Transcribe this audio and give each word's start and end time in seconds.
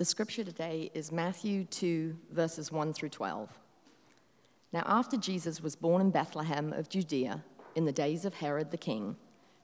The 0.00 0.06
scripture 0.06 0.44
today 0.44 0.90
is 0.94 1.12
Matthew 1.12 1.64
2, 1.64 2.16
verses 2.30 2.72
1 2.72 2.94
through 2.94 3.10
12. 3.10 3.50
Now, 4.72 4.82
after 4.86 5.18
Jesus 5.18 5.62
was 5.62 5.76
born 5.76 6.00
in 6.00 6.10
Bethlehem 6.10 6.72
of 6.72 6.88
Judea 6.88 7.44
in 7.74 7.84
the 7.84 7.92
days 7.92 8.24
of 8.24 8.32
Herod 8.32 8.70
the 8.70 8.78
king, 8.78 9.14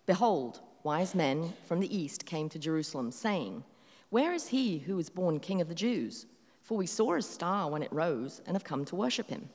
behold, 0.04 0.60
wise 0.82 1.14
men 1.14 1.54
from 1.64 1.80
the 1.80 1.96
east 1.96 2.26
came 2.26 2.50
to 2.50 2.58
Jerusalem, 2.58 3.12
saying, 3.12 3.64
Where 4.10 4.34
is 4.34 4.48
he 4.48 4.76
who 4.76 4.96
was 4.96 5.08
born 5.08 5.40
king 5.40 5.62
of 5.62 5.70
the 5.70 5.74
Jews? 5.74 6.26
For 6.60 6.76
we 6.76 6.84
saw 6.84 7.14
his 7.14 7.26
star 7.26 7.70
when 7.70 7.82
it 7.82 7.90
rose 7.90 8.42
and 8.44 8.54
have 8.54 8.62
come 8.62 8.84
to 8.84 8.94
worship 8.94 9.30
him. 9.30 9.48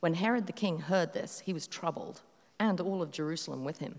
When 0.00 0.12
Herod 0.12 0.46
the 0.46 0.52
king 0.52 0.78
heard 0.78 1.14
this, 1.14 1.40
he 1.40 1.54
was 1.54 1.66
troubled, 1.66 2.20
and 2.60 2.82
all 2.82 3.00
of 3.00 3.12
Jerusalem 3.12 3.64
with 3.64 3.78
him. 3.78 3.98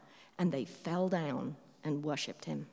and 0.41 0.51
they 0.51 0.65
fell 0.65 1.07
down 1.07 1.55
and 1.83 2.03
worshipped 2.03 2.45
him. 2.45 2.65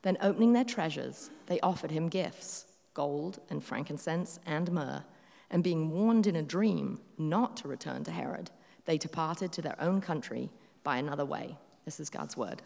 Then, 0.00 0.16
opening 0.22 0.54
their 0.54 0.64
treasures, 0.64 1.28
they 1.44 1.60
offered 1.60 1.90
him 1.90 2.08
gifts 2.08 2.64
gold 2.94 3.40
and 3.50 3.62
frankincense 3.62 4.40
and 4.46 4.72
myrrh. 4.72 5.04
And 5.50 5.62
being 5.62 5.90
warned 5.90 6.26
in 6.26 6.34
a 6.34 6.42
dream 6.42 6.98
not 7.18 7.58
to 7.58 7.68
return 7.68 8.04
to 8.04 8.10
Herod, 8.10 8.50
they 8.86 8.96
departed 8.96 9.52
to 9.52 9.62
their 9.62 9.76
own 9.78 10.00
country 10.00 10.50
by 10.82 10.96
another 10.96 11.26
way. 11.26 11.58
This 11.84 12.00
is 12.00 12.08
God's 12.08 12.38
word. 12.38 12.62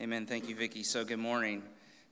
Amen. 0.00 0.26
Thank 0.26 0.50
you, 0.50 0.54
Vicki. 0.54 0.82
So, 0.82 1.06
good 1.06 1.18
morning. 1.18 1.62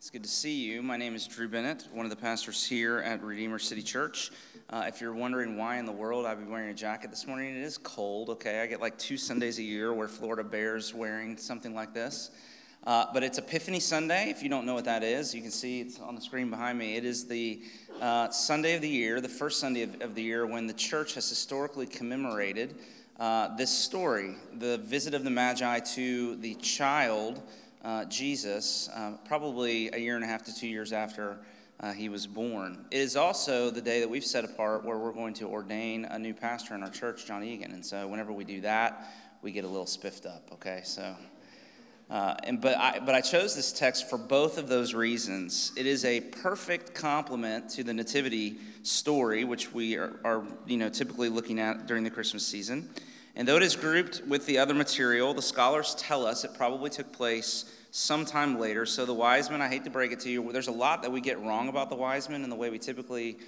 It's 0.01 0.09
good 0.09 0.25
to 0.25 0.31
see 0.31 0.55
you. 0.55 0.81
My 0.81 0.97
name 0.97 1.15
is 1.15 1.27
Drew 1.27 1.47
Bennett, 1.47 1.87
one 1.93 2.07
of 2.07 2.11
the 2.11 2.17
pastors 2.17 2.67
here 2.67 3.01
at 3.01 3.23
Redeemer 3.23 3.59
City 3.59 3.83
Church. 3.83 4.31
Uh, 4.71 4.85
if 4.89 4.99
you're 4.99 5.13
wondering 5.13 5.59
why 5.59 5.77
in 5.77 5.85
the 5.85 5.93
world 5.93 6.25
I'd 6.25 6.43
be 6.43 6.51
wearing 6.51 6.71
a 6.71 6.75
jacket 6.75 7.11
this 7.11 7.27
morning, 7.27 7.55
it 7.55 7.59
is 7.59 7.77
cold, 7.77 8.31
okay? 8.31 8.63
I 8.63 8.67
get 8.67 8.81
like 8.81 8.97
two 8.97 9.19
Sundays 9.19 9.59
a 9.59 9.63
year 9.63 9.93
where 9.93 10.09
Florida 10.09 10.43
Bears 10.43 10.95
wearing 10.95 11.37
something 11.37 11.75
like 11.75 11.93
this. 11.93 12.31
Uh, 12.87 13.09
but 13.13 13.23
it's 13.23 13.37
Epiphany 13.37 13.79
Sunday. 13.79 14.31
If 14.31 14.43
you 14.43 14.49
don't 14.49 14.65
know 14.65 14.73
what 14.73 14.87
that 14.87 15.03
is, 15.03 15.35
you 15.35 15.43
can 15.43 15.51
see 15.51 15.83
it's 15.83 16.01
on 16.01 16.15
the 16.15 16.23
screen 16.23 16.49
behind 16.49 16.79
me. 16.79 16.97
It 16.97 17.05
is 17.05 17.27
the 17.27 17.61
uh, 18.01 18.31
Sunday 18.31 18.77
of 18.77 18.81
the 18.81 18.89
year, 18.89 19.21
the 19.21 19.29
first 19.29 19.61
Sunday 19.61 19.83
of, 19.83 20.01
of, 20.01 20.15
the 20.15 20.23
year, 20.23 20.47
when 20.47 20.67
the 20.67 20.73
church 20.73 21.13
has 21.13 21.29
historically 21.29 21.87
commemorated 21.87 22.75
uh, 23.19 23.55
this 23.55 23.71
story 23.71 24.37
the 24.55 24.79
visit 24.79 25.13
of 25.13 25.25
the 25.25 25.31
Magi 25.31 25.79
to 25.79 26.37
the 26.37 26.55
child 26.55 27.43
uh, 27.85 28.05
Jesus, 28.07 28.89
uh, 28.95 29.13
probably 29.25 29.91
a 29.93 29.99
year 29.99 30.15
and 30.17 30.25
a 30.25 30.27
half 30.27 30.45
to 30.45 30.55
two 30.55 30.69
years 30.69 30.93
after 30.93 31.39
uh, 31.81 31.93
he 31.93 32.09
was 32.09 32.27
born. 32.27 32.85
It 32.91 32.99
is 32.99 33.17
also 33.17 33.71
the 33.71 33.81
day 33.81 34.01
that 34.01 34.11
we've 34.11 34.25
set 34.25 34.45
apart 34.45 34.85
where 34.85 34.99
we're 34.99 35.13
going 35.13 35.35
to 35.35 35.47
ordain 35.47 36.05
a 36.05 36.19
new 36.19 36.35
pastor 36.35 36.75
in 36.75 36.83
our 36.83 36.91
church, 36.91 37.27
John 37.27 37.43
Egan. 37.43 37.73
And 37.73 37.85
so 37.85 38.07
whenever 38.07 38.33
we 38.33 38.45
do 38.45 38.61
that, 38.63 39.11
we 39.41 39.53
get 39.53 39.65
a 39.65 39.69
little 39.69 39.87
spiffed 39.87 40.27
up, 40.27 40.49
okay? 40.53 40.83
So. 40.85 41.17
Uh, 42.11 42.35
and, 42.43 42.61
but, 42.61 42.77
I, 42.77 42.99
but 42.99 43.15
I 43.15 43.21
chose 43.21 43.55
this 43.55 43.73
text 43.73 44.11
for 44.11 44.19
both 44.19 44.59
of 44.59 44.67
those 44.67 44.95
reasons. 44.95 45.71
It 45.77 45.87
is 45.87 46.05
a 46.05 46.21
perfect 46.21 46.93
complement 46.93 47.71
to 47.71 47.85
the 47.85 47.95
Nativity 47.95 48.57
story, 48.83 49.45
which 49.45 49.73
we 49.73 49.97
are, 49.97 50.19
are 50.25 50.45
you 50.67 50.77
know, 50.77 50.89
typically 50.89 51.29
looking 51.29 51.61
at 51.61 51.87
during 51.87 52.03
the 52.03 52.11
Christmas 52.11 52.45
season. 52.45 52.91
And 53.41 53.49
though 53.49 53.57
it 53.57 53.63
is 53.63 53.75
grouped 53.75 54.21
with 54.29 54.45
the 54.45 54.59
other 54.59 54.75
material, 54.75 55.33
the 55.33 55.41
scholars 55.41 55.95
tell 55.95 56.27
us 56.27 56.45
it 56.45 56.53
probably 56.53 56.91
took 56.91 57.11
place 57.11 57.65
sometime 57.91 58.59
later. 58.59 58.85
So 58.85 59.07
the 59.07 59.15
wise 59.15 59.49
men, 59.49 59.63
I 59.63 59.69
hate 59.69 59.85
to 59.85 59.91
break 59.91 60.13
it 60.13 60.21
to 60.21 60.29
you, 60.29 60.53
there's 60.53 60.69
a 60.69 60.73
lot 60.73 61.01
that 61.01 61.11
we 61.11 61.23
get 61.23 61.41
wrong 61.41 61.71
about 61.71 61.89
the 61.89 61.97
wise 61.97 62.29
men 62.29 62.43
and 62.43 62.53
the 62.53 62.57
way 62.57 62.69
we 62.69 62.79
typically 62.79 63.39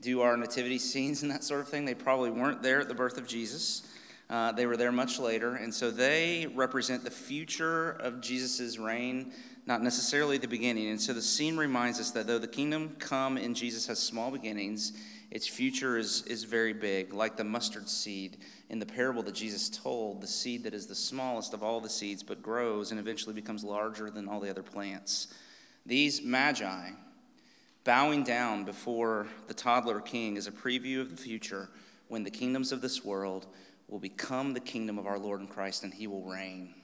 do 0.00 0.20
our 0.20 0.36
nativity 0.36 0.78
scenes 0.78 1.22
and 1.22 1.32
that 1.32 1.42
sort 1.42 1.62
of 1.62 1.68
thing. 1.68 1.84
They 1.84 1.96
probably 1.96 2.30
weren't 2.30 2.62
there 2.62 2.78
at 2.78 2.86
the 2.86 2.94
birth 2.94 3.18
of 3.18 3.26
Jesus. 3.26 3.82
Uh, 4.30 4.52
they 4.52 4.66
were 4.66 4.76
there 4.76 4.92
much 4.92 5.18
later, 5.18 5.56
and 5.56 5.74
so 5.74 5.90
they 5.90 6.46
represent 6.54 7.02
the 7.02 7.10
future 7.10 7.90
of 7.90 8.20
Jesus' 8.20 8.78
reign, 8.78 9.32
not 9.66 9.82
necessarily 9.82 10.38
the 10.38 10.46
beginning. 10.46 10.90
And 10.90 11.00
so 11.00 11.12
the 11.12 11.20
scene 11.20 11.56
reminds 11.56 11.98
us 11.98 12.12
that 12.12 12.28
though 12.28 12.38
the 12.38 12.46
kingdom 12.46 12.94
come 13.00 13.36
in 13.36 13.54
Jesus 13.54 13.88
has 13.88 13.98
small 13.98 14.30
beginnings, 14.30 14.92
its 15.30 15.46
future 15.46 15.96
is, 15.96 16.22
is 16.26 16.44
very 16.44 16.72
big, 16.72 17.14
like 17.14 17.36
the 17.36 17.44
mustard 17.44 17.88
seed 17.88 18.38
in 18.68 18.78
the 18.80 18.86
parable 18.86 19.22
that 19.22 19.34
Jesus 19.34 19.68
told, 19.68 20.20
the 20.20 20.26
seed 20.26 20.64
that 20.64 20.74
is 20.74 20.86
the 20.86 20.94
smallest 20.94 21.54
of 21.54 21.62
all 21.62 21.80
the 21.80 21.88
seeds, 21.88 22.22
but 22.22 22.42
grows 22.42 22.90
and 22.90 22.98
eventually 22.98 23.34
becomes 23.34 23.62
larger 23.62 24.10
than 24.10 24.28
all 24.28 24.40
the 24.40 24.50
other 24.50 24.62
plants. 24.62 25.28
These 25.86 26.22
magi, 26.22 26.90
bowing 27.84 28.24
down 28.24 28.64
before 28.64 29.28
the 29.46 29.54
toddler 29.54 30.00
king, 30.00 30.36
is 30.36 30.48
a 30.48 30.52
preview 30.52 31.00
of 31.00 31.10
the 31.10 31.22
future 31.22 31.70
when 32.08 32.24
the 32.24 32.30
kingdoms 32.30 32.72
of 32.72 32.80
this 32.80 33.04
world 33.04 33.46
will 33.86 34.00
become 34.00 34.52
the 34.52 34.60
kingdom 34.60 34.98
of 34.98 35.06
our 35.06 35.18
Lord 35.18 35.40
and 35.40 35.48
Christ, 35.48 35.84
and 35.84 35.94
he 35.94 36.08
will 36.08 36.24
reign 36.24 36.74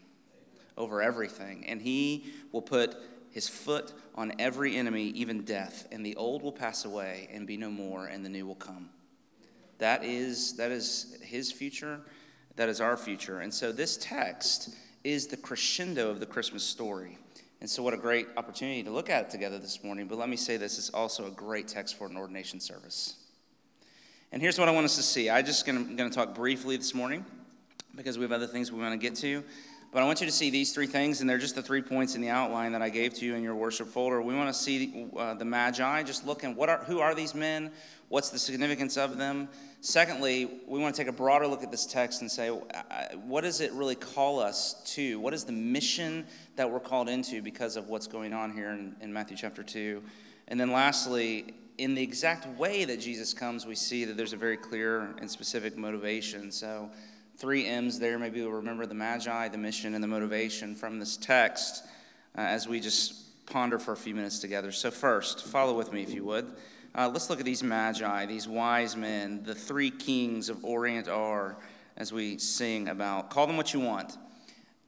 over 0.77 1.03
everything. 1.03 1.65
And 1.67 1.83
he 1.83 2.33
will 2.53 2.62
put 2.62 2.97
his 3.37 3.51
foot 3.51 3.93
on 4.15 4.33
every 4.39 4.75
enemy, 4.77 5.09
even 5.09 5.43
death, 5.43 5.87
and 5.93 6.07
the 6.07 6.17
old 6.17 6.43
will 6.43 6.51
pass 6.51 6.87
away 6.87 7.29
and 7.31 7.47
be 7.47 7.59
no 7.59 7.71
more, 7.71 8.07
and 8.07 8.25
the 8.25 8.31
new 8.31 8.47
will 8.47 8.55
come. 8.55 8.89
That 9.77 10.03
is, 10.03 10.57
that 10.57 10.71
is 10.71 11.19
his 11.21 11.53
future, 11.53 12.01
that 12.55 12.71
is 12.71 12.81
our 12.81 12.97
future. 12.97 13.41
And 13.41 13.53
so 13.53 13.73
this 13.73 13.99
text 13.99 14.75
is 15.05 15.27
the 15.27 15.37
crescendo 15.37 16.09
of 16.09 16.19
the 16.19 16.25
Christmas 16.25 16.63
story. 16.65 17.19
And 17.61 17.69
so, 17.69 17.83
what 17.83 17.93
a 17.93 17.99
great 17.99 18.27
opportunity 18.39 18.83
to 18.83 18.91
look 18.91 19.11
at 19.11 19.25
it 19.25 19.31
together 19.31 19.59
this 19.59 19.85
morning. 19.85 20.07
But 20.07 20.17
let 20.17 20.31
me 20.31 20.37
say 20.39 20.57
this 20.57 20.79
is 20.79 20.89
also 20.89 21.27
a 21.27 21.31
great 21.31 21.69
text 21.69 21.99
for 21.99 22.07
an 22.07 22.17
ordination 22.17 22.59
service. 22.59 23.17
And 24.33 24.41
here's 24.41 24.59
what 24.59 24.67
I 24.67 24.73
want 24.73 24.87
us 24.87 24.97
to 24.97 25.03
see. 25.03 25.29
I'm 25.29 25.45
just 25.45 25.67
going 25.67 25.95
to 25.95 26.09
talk 26.09 26.35
briefly 26.35 26.79
this 26.79 26.95
morning 26.95 27.23
because 27.95 28.17
we 28.17 28.23
have 28.23 28.33
other 28.33 28.47
things 28.47 28.73
we 28.73 28.81
want 28.81 28.99
to 28.99 29.07
get 29.07 29.15
to. 29.17 29.45
But 29.93 30.03
I 30.03 30.05
want 30.05 30.21
you 30.21 30.27
to 30.27 30.33
see 30.33 30.51
these 30.51 30.73
three 30.73 30.87
things, 30.87 31.21
and 31.21 31.31
they're 31.31 31.39
just 31.39 31.55
the 31.55 31.63
three 31.63 31.81
points 31.81 32.15
in 32.15 32.21
the 32.21 32.29
outline 32.29 32.73
that 32.73 32.83
I 32.83 32.89
gave 32.89 33.15
to 33.15 33.25
you 33.25 33.35
in 33.35 33.43
your 33.43 33.55
worship 33.55 33.89
folder. 33.89 34.21
We 34.21 34.35
want 34.35 34.49
to 34.49 34.55
see 34.55 35.07
uh, 35.17 35.35
the 35.35 35.45
Magi, 35.45 36.03
just 36.03 36.27
looking 36.27 36.55
what 36.55 36.69
are 36.69 36.79
who 36.85 37.01
are 37.01 37.15
these 37.15 37.35
men? 37.35 37.71
What's 38.09 38.31
the 38.31 38.39
significance 38.39 38.97
of 38.97 39.17
them? 39.17 39.49
Secondly, 39.81 40.61
we 40.67 40.79
want 40.79 40.95
to 40.95 41.01
take 41.01 41.09
a 41.09 41.17
broader 41.17 41.47
look 41.47 41.63
at 41.63 41.71
this 41.71 41.87
text 41.87 42.21
and 42.21 42.31
say, 42.31 42.49
uh, 42.51 43.17
what 43.25 43.43
does 43.43 43.61
it 43.61 43.73
really 43.73 43.95
call 43.95 44.41
us 44.41 44.83
to? 44.95 45.19
What 45.21 45.35
is 45.35 45.45
the 45.45 45.53
mission 45.53 46.27
that 46.57 46.71
we're 46.71 46.81
called 46.81 47.09
into 47.09 47.43
because 47.43 47.77
of 47.77 47.89
what's 47.89 48.07
going 48.07 48.33
on 48.33 48.53
here 48.53 48.71
in, 48.71 48.97
in 49.01 49.13
Matthew 49.13 49.37
chapter 49.37 49.63
2? 49.63 50.03
And 50.49 50.59
then 50.59 50.73
lastly, 50.73 51.55
in 51.79 51.94
the 51.94 52.03
exact 52.03 52.47
way 52.59 52.85
that 52.85 53.00
Jesus 53.00 53.35
comes, 53.35 53.67
we 53.67 53.75
see 53.75 54.05
that 54.05 54.17
there's 54.17 54.32
a 54.32 54.37
very 54.37 54.56
clear 54.56 55.15
and 55.19 55.31
specific 55.31 55.77
motivation. 55.77 56.50
So 56.50 56.91
three 57.37 57.67
M's 57.67 57.99
there. 57.99 58.19
Maybe 58.19 58.41
we'll 58.41 58.50
remember 58.50 58.87
the 58.87 58.94
Magi, 58.94 59.49
the 59.49 59.59
mission, 59.59 59.94
and 59.94 60.03
the 60.03 60.09
motivation 60.09 60.75
from 60.75 60.99
this 60.99 61.17
text 61.17 61.85
uh, 62.37 62.41
as 62.41 62.67
we 62.67 62.81
just 62.81 63.47
ponder 63.47 63.79
for 63.79 63.93
a 63.93 63.97
few 63.97 64.15
minutes 64.15 64.38
together. 64.38 64.73
So, 64.73 64.91
first, 64.91 65.44
follow 65.44 65.77
with 65.77 65.93
me 65.93 66.03
if 66.03 66.15
you 66.15 66.25
would. 66.25 66.50
Uh, 66.94 67.11
let's 67.11 67.29
look 67.29 67.38
at 67.38 67.44
these 67.44 67.62
Magi, 67.62 68.25
these 68.25 68.49
wise 68.49 68.97
men, 68.97 69.43
the 69.43 69.55
three 69.55 69.91
kings 69.91 70.49
of 70.49 70.65
Orient 70.65 71.09
are, 71.09 71.59
as 71.99 72.11
we 72.11 72.38
sing 72.38 72.88
about. 72.88 73.29
Call 73.29 73.47
them 73.47 73.59
what 73.59 73.75
you 73.75 73.81
want. 73.81 74.17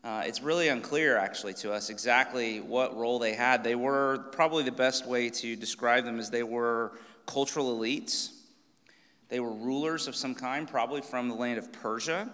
Uh, 0.03 0.23
it's 0.25 0.41
really 0.43 0.69
unclear, 0.69 1.19
actually, 1.19 1.53
to 1.53 1.71
us 1.71 1.91
exactly 1.91 2.61
what 2.61 2.97
role 2.97 3.19
they 3.19 3.35
had. 3.35 3.62
They 3.62 3.75
were 3.75 4.27
probably 4.33 4.62
the 4.62 4.73
best 4.73 5.06
way 5.06 5.29
to 5.29 5.55
describe 5.55 6.05
them 6.05 6.19
is 6.19 6.31
they 6.31 6.43
were 6.43 6.93
cultural 7.27 7.77
elites 7.77 8.38
they 9.29 9.41
were 9.41 9.53
rulers 9.53 10.09
of 10.09 10.17
some 10.17 10.35
kind, 10.35 10.67
probably 10.69 11.01
from 11.01 11.29
the 11.29 11.35
land 11.35 11.59
of 11.59 11.73
Persia. 11.73 12.31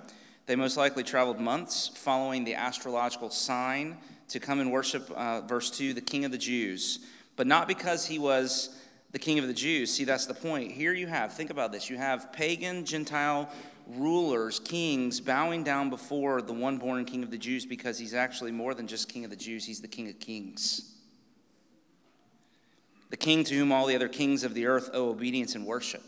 They 0.46 0.56
most 0.56 0.76
likely 0.76 1.02
traveled 1.02 1.40
months 1.40 1.88
following 1.88 2.44
the 2.44 2.54
astrological 2.54 3.30
sign 3.30 3.96
to 4.28 4.40
come 4.40 4.60
and 4.60 4.70
worship, 4.70 5.10
uh, 5.10 5.40
verse 5.42 5.70
2, 5.70 5.94
the 5.94 6.00
king 6.00 6.24
of 6.24 6.30
the 6.30 6.38
Jews. 6.38 7.00
But 7.36 7.46
not 7.46 7.66
because 7.66 8.06
he 8.06 8.18
was 8.18 8.76
the 9.12 9.18
king 9.18 9.38
of 9.38 9.46
the 9.46 9.54
Jews. 9.54 9.92
See, 9.92 10.04
that's 10.04 10.26
the 10.26 10.34
point. 10.34 10.72
Here 10.72 10.92
you 10.92 11.06
have, 11.06 11.32
think 11.32 11.50
about 11.50 11.72
this, 11.72 11.90
you 11.90 11.96
have 11.96 12.32
pagan, 12.32 12.84
Gentile 12.84 13.50
rulers, 13.86 14.60
kings, 14.60 15.20
bowing 15.20 15.62
down 15.62 15.90
before 15.90 16.40
the 16.40 16.52
one 16.52 16.78
born 16.78 17.04
king 17.04 17.22
of 17.22 17.30
the 17.30 17.38
Jews 17.38 17.66
because 17.66 17.98
he's 17.98 18.14
actually 18.14 18.50
more 18.50 18.74
than 18.74 18.86
just 18.86 19.08
king 19.08 19.24
of 19.24 19.30
the 19.30 19.36
Jews, 19.36 19.64
he's 19.64 19.80
the 19.80 19.88
king 19.88 20.08
of 20.08 20.18
kings. 20.18 20.92
The 23.10 23.16
king 23.16 23.44
to 23.44 23.54
whom 23.54 23.72
all 23.72 23.86
the 23.86 23.94
other 23.94 24.08
kings 24.08 24.42
of 24.42 24.54
the 24.54 24.66
earth 24.66 24.90
owe 24.92 25.10
obedience 25.10 25.54
and 25.54 25.66
worship. 25.66 26.02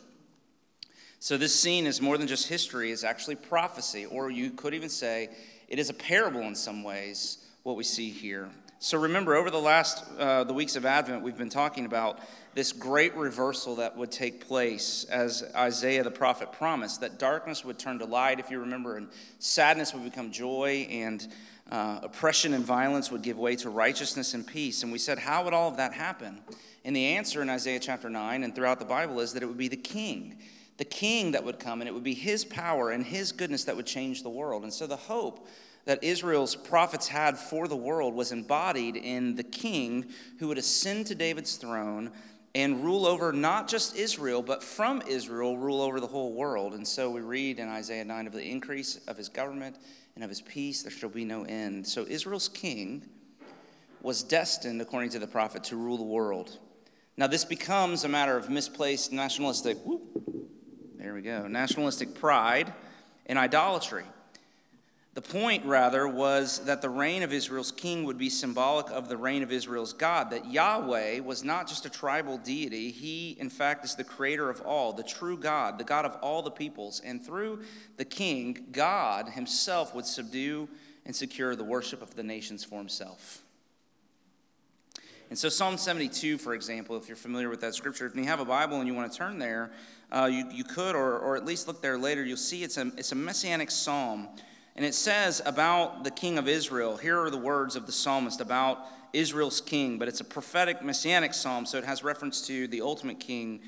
So, 1.19 1.37
this 1.37 1.59
scene 1.59 1.87
is 1.87 2.01
more 2.01 2.19
than 2.19 2.27
just 2.27 2.49
history, 2.49 2.93
it's 2.93 3.03
actually 3.03 3.37
prophecy, 3.37 4.07
or 4.07 4.31
you 4.31 4.51
could 4.51 4.75
even 4.75 4.91
say 4.91 5.31
it 5.69 5.79
is 5.79 5.89
a 5.89 5.95
parable 5.95 6.43
in 6.43 6.55
some 6.55 6.83
ways, 6.83 7.39
what 7.63 7.77
we 7.77 7.85
see 7.85 8.11
here. 8.11 8.51
So, 8.79 8.99
remember, 8.99 9.35
over 9.35 9.51
the 9.51 9.59
last 9.59 10.05
uh, 10.19 10.45
the 10.45 10.53
weeks 10.53 10.77
of 10.77 10.85
Advent, 10.85 11.23
we've 11.23 11.39
been 11.39 11.49
talking 11.49 11.87
about 11.87 12.21
this 12.55 12.73
great 12.73 13.15
reversal 13.17 13.77
that 13.77 13.97
would 13.97 14.13
take 14.13 14.47
place 14.47 15.05
as 15.11 15.43
Isaiah 15.55 16.05
the 16.05 16.11
prophet 16.11 16.53
promised 16.53 17.01
that 17.01 17.19
darkness 17.19 17.65
would 17.65 17.79
turn 17.79 17.99
to 18.01 18.05
light, 18.05 18.39
if 18.39 18.51
you 18.51 18.61
remember, 18.61 18.97
and 18.99 19.09
sadness 19.39 19.95
would 19.95 20.05
become 20.05 20.31
joy, 20.31 20.87
and 20.91 21.27
uh, 21.71 22.01
oppression 22.03 22.53
and 22.55 22.65
violence 22.65 23.11
would 23.11 23.23
give 23.23 23.39
way 23.39 23.57
to 23.57 23.71
righteousness 23.71 24.35
and 24.35 24.47
peace. 24.47 24.83
And 24.83 24.93
we 24.93 24.99
said, 24.99 25.19
how 25.19 25.45
would 25.45 25.55
all 25.55 25.69
of 25.69 25.79
that 25.79 25.93
happen? 25.93 26.41
And 26.85 26.95
the 26.95 27.07
answer 27.07 27.43
in 27.43 27.51
Isaiah 27.51 27.81
chapter 27.81 28.09
9 28.09 28.45
and 28.45 28.55
throughout 28.55 28.79
the 28.79 28.85
Bible 28.85 29.21
is 29.21 29.33
that 29.33 29.43
it 29.43 29.47
would 29.47 29.59
be 29.59 29.69
the 29.69 29.77
king 29.77 30.37
the 30.77 30.85
king 30.85 31.33
that 31.33 31.45
would 31.45 31.59
come, 31.59 31.81
and 31.81 31.89
it 31.89 31.93
would 31.93 32.05
be 32.05 32.15
his 32.15 32.45
power 32.45 32.91
and 32.91 33.05
his 33.05 33.33
goodness 33.33 33.65
that 33.65 33.77
would 33.77 33.87
change 33.87 34.23
the 34.23 34.31
world. 34.31 34.63
And 34.63 34.73
so 34.73 34.87
the 34.87 34.97
hope 34.97 35.47
that 35.87 36.03
Israel's 36.03 36.57
prophets 36.57 37.09
had 37.09 37.39
for 37.39 37.69
the 37.69 37.77
world 37.77 38.15
was 38.15 38.33
embodied 38.33 38.97
in 38.97 39.37
the 39.37 39.45
king 39.45 40.07
who 40.39 40.49
would 40.49 40.59
ascend 40.59 41.07
to 41.07 41.15
David's 41.15 41.57
throne 41.57 42.11
and 42.55 42.83
rule 42.83 43.07
over 43.07 43.33
not 43.33 43.69
just 43.69 43.97
Israel, 43.97 44.43
but 44.43 44.65
from 44.65 45.03
Israel, 45.07 45.57
rule 45.57 45.81
over 45.81 46.01
the 46.01 46.07
whole 46.07 46.33
world. 46.33 46.75
And 46.75 46.87
so 46.87 47.11
we 47.11 47.21
read 47.21 47.59
in 47.59 47.69
Isaiah 47.69 48.05
9 48.05 48.27
of 48.27 48.33
the 48.33 48.43
increase 48.43 48.97
of 49.07 49.17
his 49.17 49.29
government 49.29 49.77
and 50.15 50.25
of 50.25 50.31
his 50.31 50.41
peace, 50.41 50.83
there 50.83 50.91
shall 50.91 51.11
be 51.11 51.25
no 51.25 51.45
end. 51.45 51.87
So 51.87 52.07
Israel's 52.09 52.49
king 52.49 53.03
was 54.01 54.23
destined, 54.23 54.81
according 54.81 55.11
to 55.11 55.19
the 55.19 55.27
prophet, 55.27 55.65
to 55.65 55.77
rule 55.77 55.99
the 55.99 56.03
world. 56.03 56.59
Now, 57.19 57.27
this 57.27 57.45
becomes 57.45 58.05
a 58.05 58.09
matter 58.09 58.37
of 58.37 58.49
misplaced 58.49 59.13
nationalistic. 59.13 59.79
Whoop, 59.85 60.03
there 61.07 61.15
we 61.15 61.23
go. 61.23 61.47
Nationalistic 61.47 62.17
pride 62.17 62.73
and 63.27 63.39
idolatry. 63.39 64.03
The 65.15 65.23
point, 65.23 65.65
rather, 65.65 66.09
was 66.09 66.65
that 66.65 66.83
the 66.83 66.91
reign 66.91 67.23
of 67.23 67.33
Israel's 67.33 67.71
king 67.71 68.03
would 68.07 68.19
be 68.19 68.29
symbolic 68.29 68.91
of 68.91 69.09
the 69.09 69.17
reign 69.17 69.45
of 69.45 69.53
Israel's 69.53 69.93
God, 69.93 70.31
that 70.31 70.51
Yahweh 70.51 71.21
was 71.21 71.45
not 71.45 71.69
just 71.69 71.87
a 71.87 71.91
tribal 71.91 72.39
deity. 72.39 72.91
He, 72.91 73.37
in 73.39 73.51
fact, 73.51 73.85
is 73.85 73.95
the 73.95 74.03
creator 74.03 74.51
of 74.51 74.61
all, 74.63 74.93
the 74.93 75.05
true 75.05 75.39
God, 75.39 75.79
the 75.79 75.85
God 75.85 76.07
of 76.07 76.17
all 76.23 76.43
the 76.43 76.51
peoples. 76.51 77.01
And 77.05 77.25
through 77.25 77.61
the 77.99 78.05
king, 78.05 78.67
God 78.73 79.29
himself 79.29 79.95
would 79.95 80.07
subdue 80.07 80.69
and 81.05 81.15
secure 81.15 81.55
the 81.55 81.63
worship 81.63 82.03
of 82.03 82.17
the 82.17 82.25
nations 82.25 82.65
for 82.65 82.79
himself. 82.79 83.45
And 85.29 85.39
so, 85.39 85.49
Psalm 85.49 85.77
72, 85.77 86.39
for 86.39 86.55
example, 86.55 86.97
if 86.97 87.09
you're 87.09 87.17
familiar 87.17 87.49
with 87.49 87.61
that 87.63 87.75
scripture, 87.75 88.07
if 88.07 88.15
you 88.15 88.25
have 88.25 88.41
a 88.41 88.45
Bible 88.45 88.79
and 88.79 88.87
you 88.87 88.95
want 88.95 89.11
to 89.11 89.19
turn 89.19 89.39
there, 89.39 89.73
uh, 90.13 90.29
you, 90.31 90.49
you 90.53 90.65
could, 90.65 90.95
or, 90.95 91.19
or 91.19 91.37
at 91.37 91.45
least 91.45 91.67
look 91.67 91.83
there 91.83 91.99
later. 91.99 92.25
You'll 92.25 92.37
see 92.37 92.63
it's 92.63 92.77
a, 92.77 92.93
it's 92.97 93.13
a 93.13 93.17
messianic 93.17 93.71
psalm. 93.71 94.29
And 94.77 94.85
it 94.85 94.95
says 94.95 95.43
about 95.45 96.05
the 96.05 96.11
king 96.11 96.39
of 96.39 96.49
Israel, 96.49 96.97
here 96.97 97.21
are 97.21 97.31
the 97.31 97.39
words 97.39 97.77
of 97.77 97.87
the 97.87 97.93
psalmist 97.93 98.41
about 98.41 98.87
Israel's 99.13 99.61
king, 99.61 99.99
but 99.99 100.07
it's 100.07 100.21
a 100.21 100.25
prophetic 100.25 100.83
messianic 100.83 101.33
psalm, 101.33 101.65
so 101.65 101.79
it 101.79 101.85
has 101.85 102.05
reference 102.05 102.47
to 102.47 102.69
the 102.69 102.83
ultimate 102.83 103.19
king, 103.19 103.61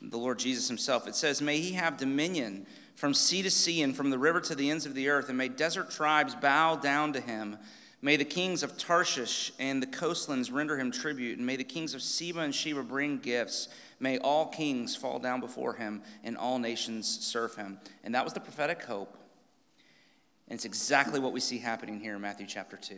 the 0.00 0.16
Lord 0.16 0.38
Jesus 0.38 0.66
himself. 0.66 1.06
It 1.06 1.14
says, 1.14 1.42
May 1.42 1.58
he 1.60 1.72
have 1.72 1.98
dominion 1.98 2.66
from 2.94 3.12
sea 3.12 3.42
to 3.42 3.50
sea 3.50 3.82
and 3.82 3.94
from 3.94 4.08
the 4.08 4.18
river 4.18 4.40
to 4.40 4.54
the 4.54 4.70
ends 4.70 4.86
of 4.86 4.94
the 4.94 5.08
earth, 5.10 5.28
and 5.28 5.36
may 5.36 5.48
desert 5.48 5.90
tribes 5.90 6.34
bow 6.34 6.76
down 6.76 7.12
to 7.12 7.20
him. 7.20 7.58
May 8.06 8.14
the 8.14 8.24
kings 8.24 8.62
of 8.62 8.78
Tarshish 8.78 9.50
and 9.58 9.82
the 9.82 9.86
coastlands 9.88 10.52
render 10.52 10.78
him 10.78 10.92
tribute, 10.92 11.38
and 11.38 11.44
may 11.44 11.56
the 11.56 11.64
kings 11.64 11.92
of 11.92 12.00
Seba 12.00 12.38
and 12.38 12.54
Sheba 12.54 12.84
bring 12.84 13.18
gifts. 13.18 13.66
May 13.98 14.18
all 14.18 14.46
kings 14.46 14.94
fall 14.94 15.18
down 15.18 15.40
before 15.40 15.74
him, 15.74 16.02
and 16.22 16.36
all 16.36 16.60
nations 16.60 17.08
serve 17.08 17.56
him. 17.56 17.80
And 18.04 18.14
that 18.14 18.22
was 18.22 18.32
the 18.32 18.38
prophetic 18.38 18.84
hope. 18.84 19.18
And 20.46 20.54
it's 20.54 20.64
exactly 20.64 21.18
what 21.18 21.32
we 21.32 21.40
see 21.40 21.58
happening 21.58 21.98
here 21.98 22.14
in 22.14 22.20
Matthew 22.20 22.46
chapter 22.46 22.76
2. 22.76 22.94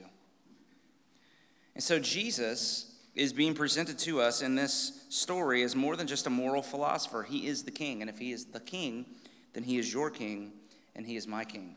And 1.74 1.82
so 1.82 1.98
Jesus 1.98 2.94
is 3.14 3.32
being 3.32 3.54
presented 3.54 3.98
to 4.00 4.20
us 4.20 4.42
in 4.42 4.56
this 4.56 5.06
story 5.08 5.62
as 5.62 5.74
more 5.74 5.96
than 5.96 6.06
just 6.06 6.26
a 6.26 6.30
moral 6.30 6.60
philosopher. 6.60 7.22
He 7.22 7.46
is 7.46 7.62
the 7.62 7.70
king. 7.70 8.02
And 8.02 8.10
if 8.10 8.18
he 8.18 8.30
is 8.30 8.44
the 8.44 8.60
king, 8.60 9.06
then 9.54 9.62
he 9.62 9.78
is 9.78 9.90
your 9.90 10.10
king, 10.10 10.52
and 10.94 11.06
he 11.06 11.16
is 11.16 11.26
my 11.26 11.46
king. 11.46 11.76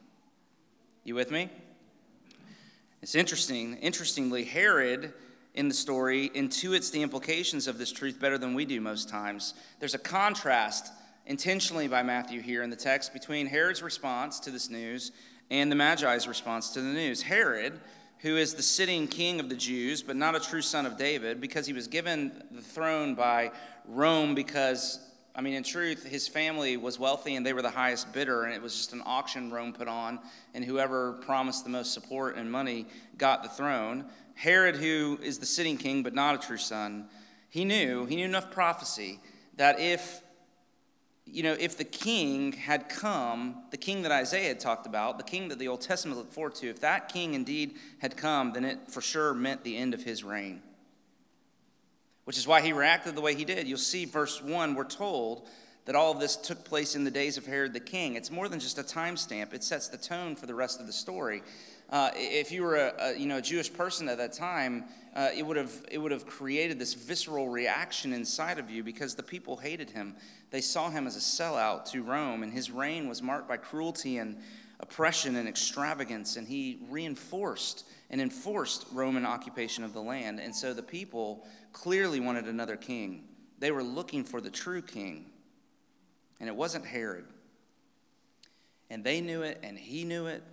You 1.06 1.16
with 1.16 1.31
me? 1.31 1.50
It's 3.01 3.15
interesting. 3.15 3.77
Interestingly, 3.77 4.44
Herod 4.44 5.13
in 5.56 5.68
the 5.68 5.74
story 5.74 6.30
intuits 6.36 6.92
the 6.92 7.01
implications 7.01 7.68
of 7.68 7.80
this 7.80 7.92
truth 7.92 8.19
better 8.19 8.38
than 8.38 8.53
we 8.53 8.63
do 8.63 8.80
most 8.80 9.09
times. 9.09 9.56
There's 9.80 9.95
a 9.95 10.00
contrast 10.00 10.94
intentionally 11.25 11.88
by 11.88 12.03
Matthew 12.03 12.42
here 12.42 12.62
in 12.62 12.69
the 12.69 12.75
text 12.75 13.12
between 13.12 13.48
Herod's 13.48 13.81
response 13.81 14.39
to 14.42 14.51
this 14.51 14.69
news 14.69 15.12
and 15.50 15.71
the 15.71 15.75
Magi's 15.75 16.27
response 16.27 16.69
to 16.74 16.81
the 16.81 16.94
news. 16.94 17.24
Herod, 17.24 17.80
who 18.19 18.38
is 18.38 18.53
the 18.53 18.62
sitting 18.62 19.07
king 19.07 19.39
of 19.39 19.50
the 19.50 19.56
Jews, 19.56 20.04
but 20.04 20.15
not 20.15 20.36
a 20.36 20.39
true 20.39 20.62
son 20.62 20.86
of 20.86 20.95
David, 20.95 21.42
because 21.42 21.65
he 21.65 21.74
was 21.74 21.88
given 21.88 22.44
the 22.51 22.62
throne 22.62 23.15
by 23.15 23.51
Rome 23.88 24.36
because 24.36 25.00
I 25.33 25.42
mean, 25.42 25.54
in 25.54 25.63
truth, 25.63 26.06
his 26.06 26.28
family 26.28 26.75
was 26.75 27.00
wealthy 27.00 27.36
and 27.36 27.45
they 27.45 27.54
were 27.54 27.62
the 27.62 27.69
highest 27.69 28.12
bidder, 28.12 28.44
and 28.44 28.54
it 28.54 28.62
was 28.62 28.75
just 28.75 28.92
an 28.92 29.01
auction 29.06 29.50
Rome 29.50 29.72
put 29.72 29.88
on, 29.88 30.19
and 30.54 30.66
whoever 30.66 31.13
promised 31.13 31.63
the 31.63 31.69
most 31.69 31.94
support 31.94 32.36
and 32.36 32.51
money 32.51 32.86
got 33.18 33.42
the 33.42 33.50
throne. 33.50 34.06
Herod, 34.36 34.75
who 34.75 35.19
is 35.22 35.39
the 35.39 35.45
sitting 35.45 35.78
king 35.78 36.04
but 36.04 36.13
not 36.13 36.36
a 36.36 36.38
true 36.38 36.57
son, 36.57 37.07
he 37.50 37.63
knew, 37.63 38.06
he 38.06 38.16
knew 38.16 38.25
enough 38.25 38.51
prophecy 38.51 39.19
that 39.56 39.80
if 39.80 40.22
you 41.25 41.44
know, 41.44 41.56
if 41.57 41.78
the 41.78 41.86
king 41.86 42.51
had 42.51 42.89
come, 42.89 43.63
the 43.69 43.78
king 43.78 44.01
that 44.01 44.12
Isaiah 44.12 44.50
had 44.50 44.60
talked 44.60 44.86
about, 44.86 45.18
the 45.18 45.24
king 45.24 45.48
that 45.48 45.60
the 45.60 45.69
Old 45.69 45.80
Testament 45.80 46.18
looked 46.18 46.33
forward 46.33 46.56
to, 46.56 46.69
if 46.69 46.81
that 46.81 47.07
king 47.07 47.36
indeed 47.36 47.75
had 48.00 48.18
come, 48.18 48.51
then 48.51 48.66
it 48.66 48.92
for 48.92 49.00
sure 49.00 49.33
meant 49.33 49.63
the 49.63 49.78
end 49.78 49.94
of 49.94 50.04
his 50.04 50.25
reign 50.25 50.62
which 52.31 52.38
is 52.38 52.48
why 52.48 52.62
he 52.62 52.72
reacted 52.72 53.13
the 53.13 53.19
way 53.19 53.36
he 53.36 53.44
did. 53.44 53.68
You'll 53.68 53.78
see, 53.78 54.06
verse 54.06 54.42
1, 54.42 54.74
we're 54.74 54.86
told 54.86 55.50
that 55.83 55.97
all 55.97 56.14
of 56.14 56.21
this 56.21 56.38
took 56.38 56.64
place 56.64 56.95
in 56.95 57.04
the 57.04 57.11
days 57.11 57.35
of 57.35 57.45
Herod 57.45 57.73
the 57.73 57.81
king. 57.81 58.16
It's 58.16 58.31
more 58.31 58.47
than 58.47 58.61
just 58.61 58.78
a 58.78 58.83
timestamp, 58.83 59.54
it 59.54 59.66
sets 59.66 59.90
the 59.90 59.97
tone 59.97 60.38
for 60.38 60.45
the 60.45 60.56
rest 60.56 60.80
of 60.80 60.88
the 60.88 60.94
story. 60.94 61.44
Uh, 61.90 62.09
if 62.16 62.50
you 62.50 62.64
were 62.64 62.78
a, 62.78 62.94
a, 63.00 63.19
you 63.19 63.26
know, 63.26 63.40
a 63.40 63.42
Jewish 63.42 63.73
person 63.73 64.07
at 64.07 64.18
that 64.18 64.31
time, 64.31 64.85
uh, 65.14 65.28
it, 65.35 65.45
would 65.45 65.57
have, 65.57 65.73
it 65.92 65.97
would 65.97 66.14
have 66.14 66.26
created 66.26 66.80
this 66.80 66.94
visceral 66.94 67.50
reaction 67.50 68.14
inside 68.14 68.59
of 68.59 68.69
you 68.69 68.81
because 68.81 69.14
the 69.14 69.23
people 69.23 69.57
hated 69.57 69.90
him. 69.90 70.16
They 70.52 70.61
saw 70.61 70.90
him 70.90 71.07
as 71.07 71.18
a 71.18 71.19
sellout 71.19 71.83
to 71.92 72.02
Rome, 72.02 72.44
and 72.44 72.54
his 72.54 72.71
reign 72.71 73.09
was 73.09 73.21
marked 73.21 73.50
by 73.50 73.57
cruelty 73.57 74.19
and 74.19 74.38
oppression 74.80 75.35
and 75.35 75.50
extravagance, 75.50 76.38
and 76.38 76.47
he 76.47 76.80
reinforced 76.90 77.83
and 78.11 78.19
enforced 78.19 78.85
Roman 78.91 79.25
occupation 79.25 79.83
of 79.83 79.94
the 79.94 80.01
land. 80.01 80.39
And 80.39 80.53
so 80.53 80.73
the 80.73 80.83
people 80.83 81.47
clearly 81.71 82.19
wanted 82.19 82.45
another 82.45 82.75
king. 82.75 83.23
They 83.57 83.71
were 83.71 83.83
looking 83.83 84.25
for 84.25 84.41
the 84.41 84.51
true 84.51 84.81
king, 84.81 85.25
and 86.39 86.49
it 86.49 86.56
wasn't 86.56 86.85
Herod. 86.85 87.25
And 88.89 89.03
they 89.03 89.21
knew 89.21 89.44
it, 89.44 89.59
and 89.63 89.80
he 89.80 90.03
knew 90.03 90.27
it. 90.27 90.44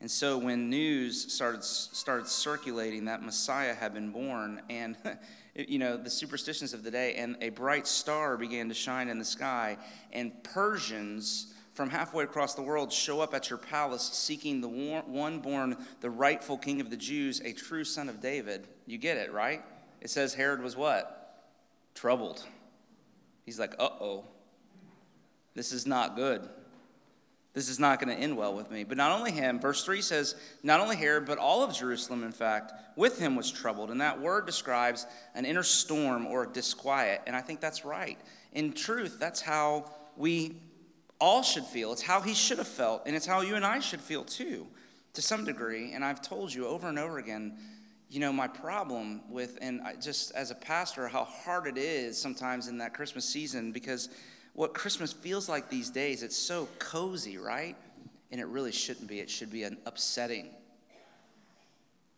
And 0.00 0.10
so 0.10 0.38
when 0.38 0.70
news 0.70 1.32
started, 1.32 1.62
started 1.62 2.26
circulating 2.26 3.04
that 3.04 3.22
Messiah 3.22 3.74
had 3.74 3.92
been 3.92 4.10
born, 4.10 4.62
and 4.70 4.96
you 5.54 5.78
know, 5.78 5.98
the 5.98 6.10
superstitions 6.10 6.72
of 6.72 6.82
the 6.82 6.90
day, 6.90 7.14
and 7.16 7.36
a 7.42 7.50
bright 7.50 7.86
star 7.86 8.38
began 8.38 8.68
to 8.68 8.74
shine 8.74 9.08
in 9.08 9.18
the 9.18 9.24
sky, 9.24 9.76
and 10.12 10.32
Persians 10.42 11.52
from 11.76 11.90
halfway 11.90 12.24
across 12.24 12.54
the 12.54 12.62
world 12.62 12.90
show 12.90 13.20
up 13.20 13.34
at 13.34 13.50
your 13.50 13.58
palace 13.58 14.02
seeking 14.02 14.62
the 14.62 14.68
one 14.68 15.40
born, 15.40 15.76
the 16.00 16.08
rightful 16.08 16.56
king 16.56 16.80
of 16.80 16.88
the 16.88 16.96
Jews, 16.96 17.40
a 17.44 17.52
true 17.52 17.84
son 17.84 18.08
of 18.08 18.20
David. 18.20 18.66
You 18.86 18.96
get 18.96 19.18
it, 19.18 19.30
right? 19.30 19.62
It 20.00 20.08
says 20.08 20.32
Herod 20.32 20.62
was 20.62 20.74
what? 20.74 21.44
Troubled. 21.94 22.42
He's 23.44 23.60
like, 23.60 23.74
uh 23.78 23.90
oh, 24.00 24.24
this 25.54 25.70
is 25.70 25.86
not 25.86 26.16
good. 26.16 26.48
This 27.52 27.68
is 27.68 27.78
not 27.78 28.00
going 28.00 28.14
to 28.14 28.22
end 28.22 28.36
well 28.36 28.54
with 28.54 28.70
me. 28.70 28.84
But 28.84 28.98
not 28.98 29.12
only 29.18 29.32
him, 29.32 29.58
verse 29.58 29.82
3 29.82 30.02
says, 30.02 30.34
not 30.62 30.80
only 30.80 30.96
Herod, 30.96 31.24
but 31.24 31.38
all 31.38 31.62
of 31.62 31.74
Jerusalem, 31.74 32.22
in 32.22 32.32
fact, 32.32 32.72
with 32.96 33.18
him 33.18 33.34
was 33.34 33.50
troubled. 33.50 33.90
And 33.90 34.00
that 34.02 34.20
word 34.20 34.44
describes 34.44 35.06
an 35.34 35.46
inner 35.46 35.62
storm 35.62 36.26
or 36.26 36.44
disquiet. 36.44 37.22
And 37.26 37.34
I 37.34 37.40
think 37.40 37.60
that's 37.60 37.82
right. 37.82 38.18
In 38.52 38.74
truth, 38.74 39.16
that's 39.18 39.40
how 39.40 39.90
we 40.18 40.60
all 41.18 41.42
should 41.42 41.64
feel. 41.64 41.92
It's 41.92 42.02
how 42.02 42.20
he 42.20 42.34
should 42.34 42.58
have 42.58 42.68
felt. 42.68 43.02
And 43.06 43.16
it's 43.16 43.26
how 43.26 43.40
you 43.40 43.56
and 43.56 43.64
I 43.64 43.80
should 43.80 44.00
feel 44.00 44.24
too, 44.24 44.66
to 45.14 45.22
some 45.22 45.44
degree. 45.44 45.92
And 45.92 46.04
I've 46.04 46.22
told 46.22 46.52
you 46.52 46.66
over 46.66 46.88
and 46.88 46.98
over 46.98 47.18
again 47.18 47.56
you 48.08 48.20
know, 48.20 48.32
my 48.32 48.46
problem 48.46 49.20
with, 49.28 49.58
and 49.60 49.80
I 49.82 49.94
just 49.96 50.32
as 50.32 50.50
a 50.50 50.54
pastor, 50.54 51.08
how 51.08 51.24
hard 51.24 51.66
it 51.66 51.76
is 51.76 52.20
sometimes 52.20 52.68
in 52.68 52.78
that 52.78 52.94
Christmas 52.94 53.24
season 53.24 53.72
because 53.72 54.08
what 54.54 54.74
Christmas 54.74 55.12
feels 55.12 55.48
like 55.48 55.68
these 55.68 55.90
days, 55.90 56.22
it's 56.22 56.36
so 56.36 56.68
cozy, 56.78 57.36
right? 57.36 57.76
And 58.30 58.40
it 58.40 58.46
really 58.46 58.72
shouldn't 58.72 59.08
be. 59.08 59.20
It 59.20 59.28
should 59.28 59.50
be 59.50 59.64
an 59.64 59.76
upsetting. 59.86 60.50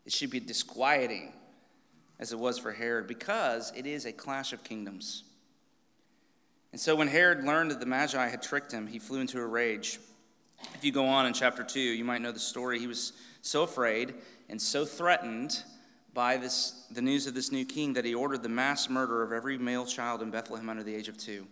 It 0.05 0.13
should 0.13 0.31
be 0.31 0.41
disquieting, 0.41 1.33
as 2.19 2.33
it 2.33 2.39
was 2.39 2.59
for 2.59 2.73
Herod, 2.73 3.07
because 3.07 3.73
it 3.75 3.87
is 3.87 4.05
a 4.05 4.13
clash 4.13 4.53
of 4.53 4.63
kingdoms. 4.65 5.25
And 6.73 6.81
so 6.81 6.95
when 6.95 7.09
Herod 7.09 7.45
learned 7.45 7.71
that 7.71 7.81
the 7.81 7.87
Magi 7.87 8.29
had 8.29 8.43
tricked 8.43 8.73
him, 8.73 8.87
he 8.87 8.99
flew 8.99 9.21
into 9.21 9.39
a 9.39 9.47
rage. 9.47 9.99
If 10.75 10.85
you 10.85 10.93
go 10.93 11.07
on 11.07 11.27
in 11.27 11.33
chapter 11.33 11.63
2, 11.63 11.81
you 11.81 12.05
might 12.05 12.21
know 12.21 12.33
the 12.33 12.39
story. 12.39 12.79
He 12.79 12.87
was 12.87 13.13
so 13.41 13.63
afraid 13.63 14.15
and 14.49 14.61
so 14.61 14.85
threatened 14.85 15.63
by 16.13 16.37
this, 16.37 16.87
the 16.91 17.03
news 17.03 17.27
of 17.27 17.35
this 17.35 17.53
new 17.53 17.65
king 17.65 17.93
that 17.95 18.05
he 18.05 18.15
ordered 18.15 18.43
the 18.43 18.49
mass 18.49 18.91
murder 18.91 19.23
of 19.23 19.33
every 19.33 19.57
male 19.57 19.87
child 19.87 20.21
in 20.23 20.31
Bethlehem 20.31 20.69
under 20.69 20.83
the 20.83 20.95
age 20.95 21.09
of 21.09 21.17
two. 21.17 21.47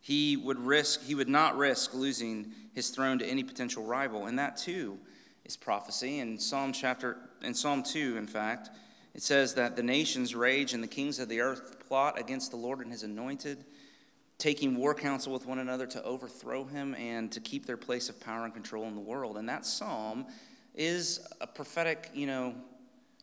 He 0.00 0.36
would 0.36 0.58
risk, 0.58 1.02
he 1.02 1.14
would 1.14 1.28
not 1.28 1.56
risk 1.56 1.92
losing 1.92 2.52
his 2.72 2.90
throne 2.90 3.18
to 3.18 3.26
any 3.26 3.42
potential 3.42 3.84
rival, 3.84 4.26
and 4.26 4.38
that 4.38 4.56
too 4.56 4.98
is 5.44 5.56
prophecy. 5.56 6.20
In 6.20 6.38
Psalm 6.38 6.72
chapter, 6.72 7.18
in 7.42 7.54
Psalm 7.54 7.82
2, 7.82 8.16
in 8.16 8.26
fact, 8.26 8.70
it 9.14 9.22
says 9.22 9.54
that 9.54 9.76
the 9.76 9.82
nations 9.82 10.34
rage 10.34 10.74
and 10.74 10.82
the 10.82 10.88
kings 10.88 11.18
of 11.18 11.28
the 11.28 11.40
earth 11.40 11.75
plot 11.86 12.18
against 12.18 12.50
the 12.50 12.56
Lord 12.56 12.80
and 12.80 12.90
his 12.90 13.02
anointed, 13.02 13.64
taking 14.38 14.76
war 14.76 14.94
counsel 14.94 15.32
with 15.32 15.46
one 15.46 15.58
another 15.58 15.86
to 15.86 16.02
overthrow 16.02 16.64
him 16.64 16.94
and 16.94 17.30
to 17.32 17.40
keep 17.40 17.66
their 17.66 17.76
place 17.76 18.08
of 18.08 18.20
power 18.20 18.44
and 18.44 18.52
control 18.52 18.84
in 18.84 18.94
the 18.94 19.00
world. 19.00 19.36
And 19.36 19.48
that 19.48 19.64
psalm 19.64 20.26
is 20.74 21.26
a 21.40 21.46
prophetic, 21.46 22.10
you 22.12 22.26
know, 22.26 22.54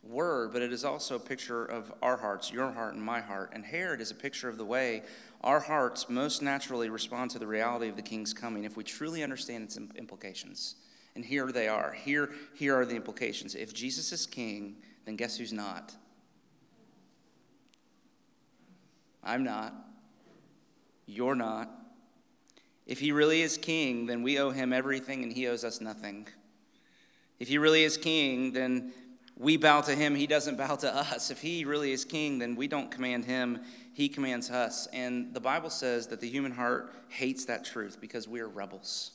word, 0.03 0.51
but 0.51 0.61
it 0.61 0.73
is 0.73 0.83
also 0.83 1.15
a 1.15 1.19
picture 1.19 1.65
of 1.65 1.93
our 2.01 2.17
hearts, 2.17 2.51
your 2.51 2.71
heart 2.71 2.93
and 2.93 3.03
my 3.03 3.21
heart. 3.21 3.51
And 3.53 3.63
Herod 3.63 4.01
is 4.01 4.11
a 4.11 4.15
picture 4.15 4.49
of 4.49 4.57
the 4.57 4.65
way 4.65 5.03
our 5.41 5.59
hearts 5.59 6.09
most 6.09 6.41
naturally 6.41 6.89
respond 6.89 7.31
to 7.31 7.39
the 7.39 7.47
reality 7.47 7.89
of 7.89 7.95
the 7.95 8.01
king's 8.01 8.33
coming 8.33 8.63
if 8.63 8.77
we 8.77 8.83
truly 8.83 9.23
understand 9.23 9.63
its 9.63 9.77
implications. 9.95 10.75
And 11.15 11.23
here 11.23 11.51
they 11.51 11.67
are. 11.67 11.91
Here, 11.91 12.31
here 12.55 12.79
are 12.79 12.85
the 12.85 12.95
implications. 12.95 13.53
If 13.53 13.73
Jesus 13.73 14.11
is 14.11 14.25
king, 14.25 14.77
then 15.05 15.15
guess 15.15 15.37
who's 15.37 15.53
not? 15.53 15.93
I'm 19.23 19.43
not. 19.43 19.73
You're 21.05 21.35
not. 21.35 21.69
If 22.85 22.99
he 22.99 23.11
really 23.11 23.41
is 23.41 23.57
king, 23.57 24.05
then 24.05 24.23
we 24.23 24.39
owe 24.39 24.51
him 24.51 24.73
everything 24.73 25.23
and 25.23 25.31
he 25.31 25.47
owes 25.47 25.63
us 25.63 25.79
nothing. 25.79 26.27
If 27.39 27.47
he 27.47 27.57
really 27.57 27.83
is 27.83 27.97
king, 27.97 28.51
then 28.51 28.93
we 29.37 29.57
bow 29.57 29.81
to 29.81 29.95
him, 29.95 30.15
he 30.15 30.27
doesn't 30.27 30.57
bow 30.57 30.75
to 30.75 30.93
us. 30.93 31.31
If 31.31 31.41
he 31.41 31.65
really 31.65 31.91
is 31.91 32.05
king, 32.05 32.39
then 32.39 32.55
we 32.55 32.67
don't 32.67 32.91
command 32.91 33.25
him, 33.25 33.61
he 33.93 34.09
commands 34.09 34.49
us. 34.49 34.87
And 34.93 35.33
the 35.33 35.39
Bible 35.39 35.69
says 35.69 36.07
that 36.07 36.19
the 36.19 36.29
human 36.29 36.51
heart 36.51 36.93
hates 37.09 37.45
that 37.45 37.63
truth 37.63 37.97
because 38.01 38.27
we 38.27 38.39
are 38.41 38.49
rebels. 38.49 39.11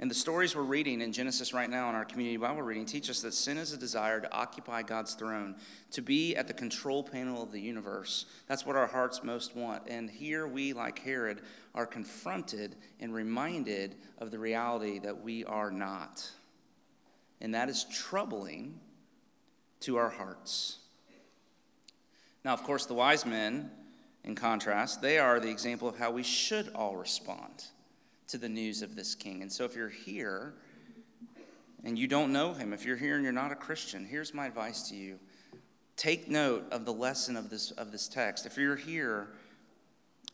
And 0.00 0.08
the 0.08 0.14
stories 0.14 0.54
we're 0.54 0.62
reading 0.62 1.00
in 1.00 1.12
Genesis 1.12 1.52
right 1.52 1.68
now 1.68 1.88
in 1.88 1.96
our 1.96 2.04
community 2.04 2.36
Bible 2.36 2.62
reading 2.62 2.86
teach 2.86 3.10
us 3.10 3.20
that 3.22 3.34
sin 3.34 3.58
is 3.58 3.72
a 3.72 3.76
desire 3.76 4.20
to 4.20 4.32
occupy 4.32 4.82
God's 4.82 5.14
throne, 5.14 5.56
to 5.90 6.02
be 6.02 6.36
at 6.36 6.46
the 6.46 6.54
control 6.54 7.02
panel 7.02 7.42
of 7.42 7.50
the 7.50 7.60
universe. 7.60 8.26
That's 8.46 8.64
what 8.64 8.76
our 8.76 8.86
hearts 8.86 9.24
most 9.24 9.56
want. 9.56 9.88
And 9.88 10.08
here 10.08 10.46
we, 10.46 10.72
like 10.72 11.00
Herod, 11.00 11.40
are 11.74 11.86
confronted 11.86 12.76
and 13.00 13.12
reminded 13.12 13.96
of 14.18 14.30
the 14.30 14.38
reality 14.38 15.00
that 15.00 15.20
we 15.20 15.44
are 15.44 15.72
not. 15.72 16.30
And 17.40 17.52
that 17.54 17.68
is 17.68 17.84
troubling 17.92 18.78
to 19.80 19.96
our 19.96 20.10
hearts. 20.10 20.78
Now, 22.44 22.52
of 22.52 22.62
course, 22.62 22.86
the 22.86 22.94
wise 22.94 23.26
men, 23.26 23.72
in 24.22 24.36
contrast, 24.36 25.02
they 25.02 25.18
are 25.18 25.40
the 25.40 25.50
example 25.50 25.88
of 25.88 25.98
how 25.98 26.12
we 26.12 26.22
should 26.22 26.70
all 26.72 26.96
respond 26.96 27.64
to 28.28 28.38
the 28.38 28.48
news 28.48 28.82
of 28.82 28.94
this 28.94 29.14
king. 29.14 29.42
And 29.42 29.50
so 29.52 29.64
if 29.64 29.74
you're 29.74 29.88
here 29.88 30.54
and 31.84 31.98
you 31.98 32.06
don't 32.06 32.32
know 32.32 32.52
him, 32.52 32.72
if 32.72 32.84
you're 32.84 32.96
here 32.96 33.14
and 33.14 33.24
you're 33.24 33.32
not 33.32 33.52
a 33.52 33.56
Christian, 33.56 34.04
here's 34.04 34.32
my 34.32 34.46
advice 34.46 34.88
to 34.90 34.96
you. 34.96 35.18
Take 35.96 36.28
note 36.28 36.64
of 36.70 36.84
the 36.84 36.92
lesson 36.92 37.36
of 37.36 37.50
this, 37.50 37.70
of 37.72 37.90
this 37.90 38.06
text. 38.06 38.46
If 38.46 38.56
you're 38.56 38.76
here 38.76 39.28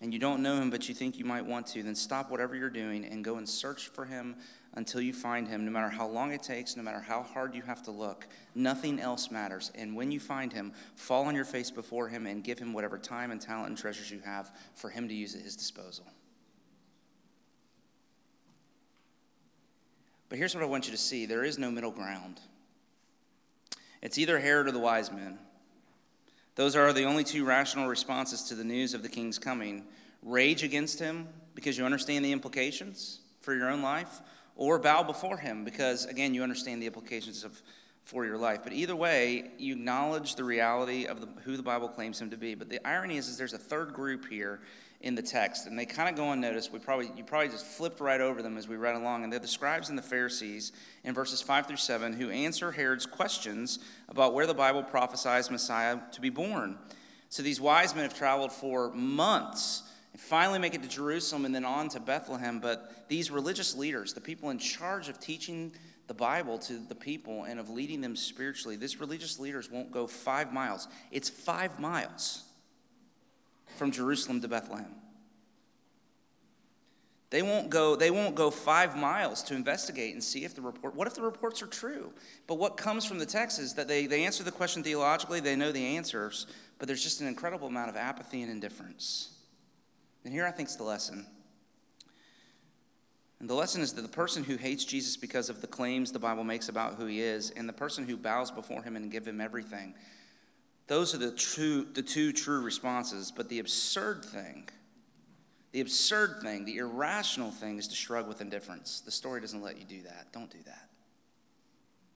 and 0.00 0.12
you 0.12 0.18
don't 0.18 0.42
know 0.42 0.56
him, 0.56 0.70
but 0.70 0.88
you 0.88 0.94
think 0.94 1.18
you 1.18 1.24
might 1.24 1.46
want 1.46 1.66
to, 1.68 1.82
then 1.82 1.94
stop 1.94 2.30
whatever 2.30 2.54
you're 2.54 2.68
doing 2.68 3.04
and 3.04 3.24
go 3.24 3.36
and 3.36 3.48
search 3.48 3.88
for 3.88 4.04
him 4.04 4.36
until 4.74 5.00
you 5.00 5.12
find 5.12 5.46
him, 5.46 5.64
no 5.64 5.70
matter 5.70 5.88
how 5.88 6.06
long 6.06 6.32
it 6.32 6.42
takes, 6.42 6.76
no 6.76 6.82
matter 6.82 7.00
how 7.00 7.22
hard 7.22 7.54
you 7.54 7.62
have 7.62 7.82
to 7.84 7.92
look. 7.92 8.26
Nothing 8.56 8.98
else 8.98 9.30
matters. 9.30 9.70
And 9.76 9.94
when 9.94 10.10
you 10.10 10.18
find 10.18 10.52
him, 10.52 10.72
fall 10.96 11.26
on 11.26 11.34
your 11.34 11.44
face 11.44 11.70
before 11.70 12.08
him 12.08 12.26
and 12.26 12.42
give 12.42 12.58
him 12.58 12.72
whatever 12.72 12.98
time 12.98 13.30
and 13.30 13.40
talent 13.40 13.68
and 13.68 13.78
treasures 13.78 14.10
you 14.10 14.20
have 14.24 14.50
for 14.74 14.90
him 14.90 15.08
to 15.08 15.14
use 15.14 15.36
at 15.36 15.42
his 15.42 15.54
disposal. 15.54 16.04
But 20.28 20.38
here's 20.38 20.54
what 20.54 20.64
I 20.64 20.66
want 20.66 20.86
you 20.86 20.92
to 20.92 20.98
see 20.98 21.26
there 21.26 21.44
is 21.44 21.58
no 21.58 21.70
middle 21.70 21.90
ground. 21.90 22.40
It's 24.02 24.18
either 24.18 24.38
Herod 24.38 24.66
or 24.68 24.72
the 24.72 24.78
wise 24.78 25.10
men. 25.10 25.38
Those 26.56 26.76
are 26.76 26.92
the 26.92 27.04
only 27.04 27.24
two 27.24 27.44
rational 27.44 27.88
responses 27.88 28.44
to 28.44 28.54
the 28.54 28.64
news 28.64 28.94
of 28.94 29.02
the 29.02 29.08
king's 29.08 29.38
coming 29.38 29.84
rage 30.22 30.62
against 30.62 30.98
him 30.98 31.28
because 31.54 31.76
you 31.76 31.84
understand 31.84 32.24
the 32.24 32.32
implications 32.32 33.20
for 33.40 33.54
your 33.54 33.70
own 33.70 33.82
life, 33.82 34.22
or 34.56 34.78
bow 34.78 35.02
before 35.02 35.36
him 35.36 35.64
because, 35.64 36.06
again, 36.06 36.32
you 36.32 36.42
understand 36.42 36.80
the 36.80 36.86
implications 36.86 37.44
of 37.44 37.60
for 38.04 38.26
your 38.26 38.36
life. 38.36 38.60
But 38.62 38.74
either 38.74 38.94
way, 38.94 39.50
you 39.58 39.72
acknowledge 39.72 40.34
the 40.36 40.44
reality 40.44 41.06
of 41.06 41.20
the, 41.20 41.28
who 41.42 41.56
the 41.56 41.62
Bible 41.62 41.88
claims 41.88 42.20
him 42.20 42.30
to 42.30 42.36
be. 42.36 42.54
But 42.54 42.68
the 42.68 42.86
irony 42.86 43.16
is, 43.16 43.28
is 43.28 43.38
there's 43.38 43.54
a 43.54 43.58
third 43.58 43.94
group 43.94 44.28
here 44.28 44.60
in 45.00 45.14
the 45.14 45.22
text, 45.22 45.66
and 45.66 45.78
they 45.78 45.84
kind 45.84 46.08
of 46.08 46.16
go 46.16 46.32
unnoticed. 46.32 46.72
We 46.72 46.78
probably 46.78 47.10
you 47.16 47.24
probably 47.24 47.48
just 47.48 47.66
flipped 47.66 48.00
right 48.00 48.20
over 48.20 48.42
them 48.42 48.56
as 48.56 48.66
we 48.66 48.76
read 48.76 48.94
along, 48.94 49.22
and 49.22 49.32
they're 49.32 49.38
the 49.38 49.46
scribes 49.46 49.90
and 49.90 49.98
the 49.98 50.02
Pharisees 50.02 50.72
in 51.04 51.12
verses 51.12 51.42
five 51.42 51.66
through 51.66 51.76
seven 51.76 52.12
who 52.14 52.30
answer 52.30 52.72
Herod's 52.72 53.06
questions 53.06 53.78
about 54.08 54.32
where 54.32 54.46
the 54.46 54.54
Bible 54.54 54.82
prophesies 54.82 55.50
Messiah 55.50 55.98
to 56.12 56.20
be 56.20 56.30
born. 56.30 56.78
So 57.28 57.42
these 57.42 57.60
wise 57.60 57.94
men 57.94 58.04
have 58.04 58.16
traveled 58.16 58.52
for 58.52 58.92
months 58.92 59.82
and 60.12 60.20
finally 60.20 60.58
make 60.58 60.74
it 60.74 60.82
to 60.82 60.88
Jerusalem 60.88 61.44
and 61.44 61.54
then 61.54 61.64
on 61.64 61.88
to 61.90 62.00
Bethlehem. 62.00 62.60
But 62.60 63.08
these 63.08 63.30
religious 63.30 63.74
leaders, 63.74 64.14
the 64.14 64.20
people 64.20 64.50
in 64.50 64.58
charge 64.58 65.08
of 65.08 65.18
teaching 65.18 65.72
the 66.06 66.14
Bible 66.14 66.58
to 66.60 66.74
the 66.78 66.94
people 66.94 67.44
and 67.44 67.58
of 67.58 67.68
leading 67.68 68.00
them 68.00 68.14
spiritually, 68.14 68.76
these 68.76 69.00
religious 69.00 69.38
leaders 69.38 69.70
won't 69.70 69.90
go 69.90 70.06
five 70.06 70.52
miles. 70.52 70.86
It's 71.10 71.28
five 71.28 71.80
miles 71.80 72.44
from 73.76 73.90
Jerusalem 73.90 74.40
to 74.40 74.48
Bethlehem. 74.48 74.94
They 77.30 77.42
won't 77.42 77.68
go, 77.68 77.96
they 77.96 78.12
won't 78.12 78.36
go 78.36 78.48
five 78.50 78.96
miles 78.96 79.42
to 79.44 79.56
investigate 79.56 80.14
and 80.14 80.22
see 80.22 80.44
if 80.44 80.54
the 80.54 80.62
report, 80.62 80.94
what 80.94 81.08
if 81.08 81.14
the 81.14 81.22
reports 81.22 81.62
are 81.62 81.66
true? 81.66 82.12
But 82.46 82.56
what 82.56 82.76
comes 82.76 83.04
from 83.04 83.18
the 83.18 83.26
text 83.26 83.58
is 83.58 83.74
that 83.74 83.88
they, 83.88 84.06
they 84.06 84.24
answer 84.24 84.44
the 84.44 84.52
question 84.52 84.84
theologically, 84.84 85.40
they 85.40 85.56
know 85.56 85.72
the 85.72 85.96
answers, 85.96 86.46
but 86.78 86.86
there's 86.86 87.02
just 87.02 87.20
an 87.20 87.26
incredible 87.26 87.66
amount 87.66 87.90
of 87.90 87.96
apathy 87.96 88.42
and 88.42 88.52
indifference. 88.52 89.30
And 90.24 90.32
here 90.32 90.46
I 90.46 90.52
think 90.52 90.68
is 90.68 90.76
the 90.76 90.84
lesson. 90.84 91.26
And 93.40 93.50
the 93.50 93.54
lesson 93.54 93.82
is 93.82 93.92
that 93.94 94.02
the 94.02 94.08
person 94.08 94.44
who 94.44 94.56
hates 94.56 94.84
Jesus 94.84 95.16
because 95.16 95.50
of 95.50 95.60
the 95.60 95.66
claims 95.66 96.12
the 96.12 96.18
Bible 96.20 96.44
makes 96.44 96.68
about 96.68 96.94
who 96.94 97.06
he 97.06 97.20
is, 97.20 97.50
and 97.50 97.68
the 97.68 97.72
person 97.72 98.06
who 98.06 98.16
bows 98.16 98.50
before 98.50 98.82
him 98.82 98.96
and 98.96 99.10
give 99.10 99.26
him 99.26 99.40
everything, 99.40 99.94
those 100.86 101.14
are 101.14 101.18
the, 101.18 101.32
true, 101.32 101.86
the 101.92 102.02
two 102.02 102.32
true 102.32 102.60
responses. 102.60 103.32
But 103.34 103.48
the 103.48 103.58
absurd 103.58 104.24
thing, 104.24 104.68
the 105.72 105.80
absurd 105.80 106.40
thing, 106.42 106.64
the 106.64 106.78
irrational 106.78 107.50
thing 107.50 107.78
is 107.78 107.88
to 107.88 107.94
shrug 107.94 108.28
with 108.28 108.40
indifference. 108.40 109.00
The 109.00 109.10
story 109.10 109.40
doesn't 109.40 109.62
let 109.62 109.78
you 109.78 109.84
do 109.84 110.02
that. 110.02 110.32
Don't 110.32 110.50
do 110.50 110.62
that. 110.66 110.88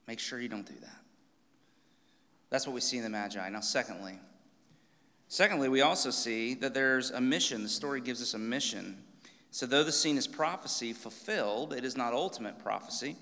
Make 0.07 0.21
sure 0.21 0.41
you 0.41 0.49
don't 0.49 0.67
do 0.67 0.79
that. 0.81 1.01
That's 2.51 2.67
what 2.67 2.73
we 2.75 2.81
see 2.81 2.97
in 2.97 3.03
the 3.03 3.11
Magi. 3.11 3.49
Now, 3.51 3.61
secondly, 3.61 4.19
secondly, 5.29 5.69
we 5.69 5.83
also 5.83 6.11
see 6.11 6.55
that 6.55 6.73
there's 6.73 7.11
a 7.11 7.21
mission. 7.21 7.63
The 7.63 7.69
story 7.69 8.01
gives 8.01 8.23
us 8.23 8.35
a 8.35 8.39
mission. 8.39 9.03
So, 9.51 9.67
though 9.67 9.85
the 9.85 9.93
scene 9.93 10.19
is 10.19 10.27
prophecy 10.27 10.93
fulfilled, 10.93 11.73
it 11.73 11.85
is 11.85 11.97
not 11.97 12.13
ultimate 12.13 12.59
prophecy. 12.59 13.17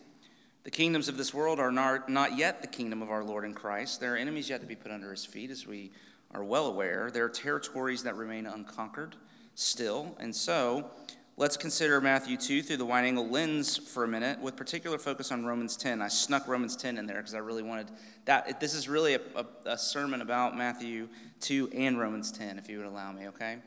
The 0.67 0.73
kingdoms 0.73 1.09
of 1.09 1.17
this 1.17 1.33
world 1.33 1.61
are 1.61 1.71
not 1.71 2.37
yet 2.37 2.61
the 2.61 2.67
kingdom 2.67 3.01
of 3.01 3.09
our 3.09 3.23
Lord 3.23 3.45
and 3.45 3.55
Christ. 3.55 4.01
There 4.01 4.15
are 4.15 4.17
enemies 4.17 4.51
yet 4.51 4.61
to 4.63 4.67
be 4.67 4.75
put 4.75 4.91
under 4.91 5.13
his 5.13 5.25
feet, 5.25 5.53
as 5.53 5.65
we 5.65 5.93
are 6.33 6.43
well 6.43 6.67
aware. 6.67 7.09
There 7.13 7.25
are 7.25 7.29
territories 7.29 8.03
that 8.03 8.17
remain 8.17 8.47
unconquered 8.47 9.15
still. 9.55 10.17
And 10.19 10.35
so, 10.35 10.91
let's 11.37 11.57
consider 11.57 12.01
Matthew 12.01 12.37
2 12.37 12.65
through 12.65 12.79
the 12.79 12.85
wide 12.85 13.05
angle 13.05 13.29
lens 13.29 13.77
for 13.77 14.03
a 14.03 14.09
minute, 14.09 14.41
with 14.41 14.57
particular 14.57 14.99
focus 14.99 15.31
on 15.31 15.47
Romans 15.47 15.77
10. 15.77 16.03
I 16.03 16.09
snuck 16.09 16.49
Romans 16.49 16.75
10 16.75 16.99
in 16.99 17.07
there 17.07 17.19
because 17.19 17.35
I 17.35 17.39
really 17.39 17.63
wanted 17.63 17.93
that. 18.25 18.59
This 18.59 18.75
is 18.75 18.89
really 18.89 19.15
a, 19.15 19.21
a, 19.37 19.47
a 19.67 19.79
sermon 19.79 20.21
about 20.21 20.59
Matthew 20.59 21.07
2 21.43 21.71
and 21.77 21.97
Romans 21.97 22.33
10, 22.33 22.59
if 22.59 22.69
you 22.69 22.79
would 22.79 22.89
allow 22.89 23.13
me, 23.13 23.29
okay? 23.29 23.59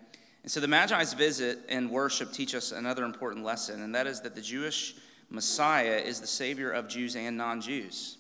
And 0.44 0.52
so 0.52 0.60
the 0.60 0.68
Magi's 0.68 1.14
visit 1.14 1.60
and 1.70 1.90
worship 1.90 2.34
teach 2.34 2.54
us 2.54 2.74
another 2.74 3.06
important 3.06 3.46
lesson, 3.46 3.84
and 3.84 3.96
that 3.96 4.06
is 4.06 4.20
that 4.20 4.36
the 4.36 4.42
Jewish 4.42 4.96
Messiah 5.30 6.02
is 6.04 6.20
the 6.20 6.28
Savior 6.28 6.72
of 6.72 6.88
Jews 6.88 7.16
and 7.16 7.38
non 7.38 7.62
Jews. 7.62 8.18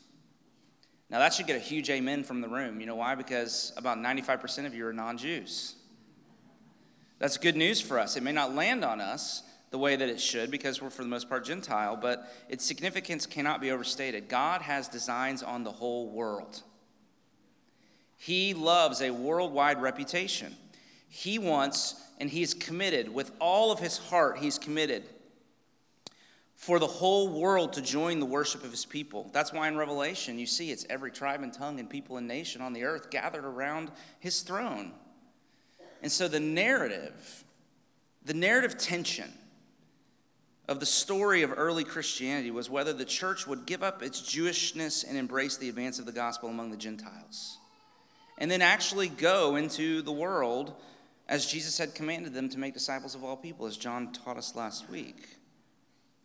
Now, 1.10 1.20
that 1.20 1.34
should 1.34 1.48
get 1.48 1.56
a 1.56 1.60
huge 1.60 1.90
amen 1.90 2.24
from 2.24 2.42
the 2.42 2.48
room. 2.48 2.80
You 2.80 2.86
know 2.86 2.96
why? 2.96 3.16
Because 3.16 3.74
about 3.78 3.98
95% 3.98 4.68
of 4.68 4.76
you 4.76 4.86
are 4.86 4.94
non 4.94 5.18
Jews. 5.18 5.76
That's 7.18 7.38
good 7.38 7.56
news 7.56 7.82
for 7.82 8.00
us. 8.00 8.16
It 8.16 8.24
may 8.24 8.32
not 8.32 8.54
land 8.54 8.86
on 8.86 9.02
us 9.02 9.44
the 9.72 9.78
way 9.78 9.96
that 9.96 10.08
it 10.08 10.22
should 10.22 10.52
because 10.52 10.82
we're, 10.82 10.90
for 10.90 11.04
the 11.04 11.10
most 11.10 11.28
part, 11.28 11.46
Gentile, 11.46 11.96
but 11.96 12.32
its 12.48 12.64
significance 12.64 13.26
cannot 13.26 13.60
be 13.60 13.72
overstated. 13.72 14.30
God 14.30 14.62
has 14.62 14.88
designs 14.88 15.44
on 15.44 15.64
the 15.64 15.72
whole 15.72 16.10
world. 16.10 16.64
He 18.16 18.54
loves 18.54 19.02
a 19.02 19.12
worldwide 19.12 19.82
reputation. 19.82 20.56
He 21.08 21.40
wants, 21.40 21.96
and 22.20 22.30
he's 22.30 22.54
committed 22.54 23.14
with 23.14 23.32
all 23.40 23.72
of 23.72 23.80
his 23.80 23.98
heart, 23.98 24.38
he's 24.38 24.60
committed 24.60 25.04
for 26.60 26.78
the 26.78 26.88
whole 26.88 27.30
world 27.30 27.72
to 27.72 27.82
join 27.82 28.20
the 28.20 28.26
worship 28.26 28.66
of 28.66 28.72
his 28.72 28.84
people. 28.84 29.30
That's 29.32 29.54
why 29.54 29.70
in 29.70 29.78
Revelation 29.78 30.38
you 30.38 30.46
see 30.46 30.72
it's 30.72 30.86
every 30.90 31.10
tribe 31.10 31.42
and 31.42 31.54
tongue 31.54 31.80
and 31.80 31.90
people 31.90 32.18
and 32.18 32.28
nation 32.28 32.62
on 32.62 32.74
the 32.74 32.84
earth 32.84 33.10
gathered 33.10 33.46
around 33.46 33.90
his 34.20 34.42
throne. 34.42 34.92
And 36.04 36.12
so 36.12 36.28
the 36.28 36.42
narrative, 36.42 37.46
the 38.26 38.34
narrative 38.34 38.78
tension 38.78 39.32
of 40.68 40.82
the 40.82 40.86
story 40.86 41.44
of 41.44 41.54
early 41.56 41.86
Christianity 41.86 42.52
was 42.52 42.70
whether 42.70 42.92
the 42.92 43.06
church 43.06 43.48
would 43.48 43.66
give 43.66 43.82
up 43.82 44.04
its 44.04 44.22
Jewishness 44.22 45.08
and 45.08 45.18
embrace 45.18 45.56
the 45.56 45.70
advance 45.70 45.98
of 45.98 46.06
the 46.06 46.12
gospel 46.12 46.50
among 46.50 46.72
the 46.72 46.78
Gentiles. 46.78 47.58
And 48.38 48.52
then 48.52 48.62
actually 48.62 49.08
go 49.08 49.56
into 49.56 50.02
the 50.02 50.12
world 50.12 50.74
as 51.30 51.46
Jesus 51.46 51.78
had 51.78 51.96
commanded 51.96 52.34
them 52.34 52.50
to 52.50 52.60
make 52.60 52.74
disciples 52.74 53.16
of 53.16 53.24
all 53.24 53.38
people, 53.38 53.66
as 53.66 53.78
John 53.78 54.12
taught 54.12 54.36
us 54.36 54.58
last 54.58 54.90
week. 54.90 55.39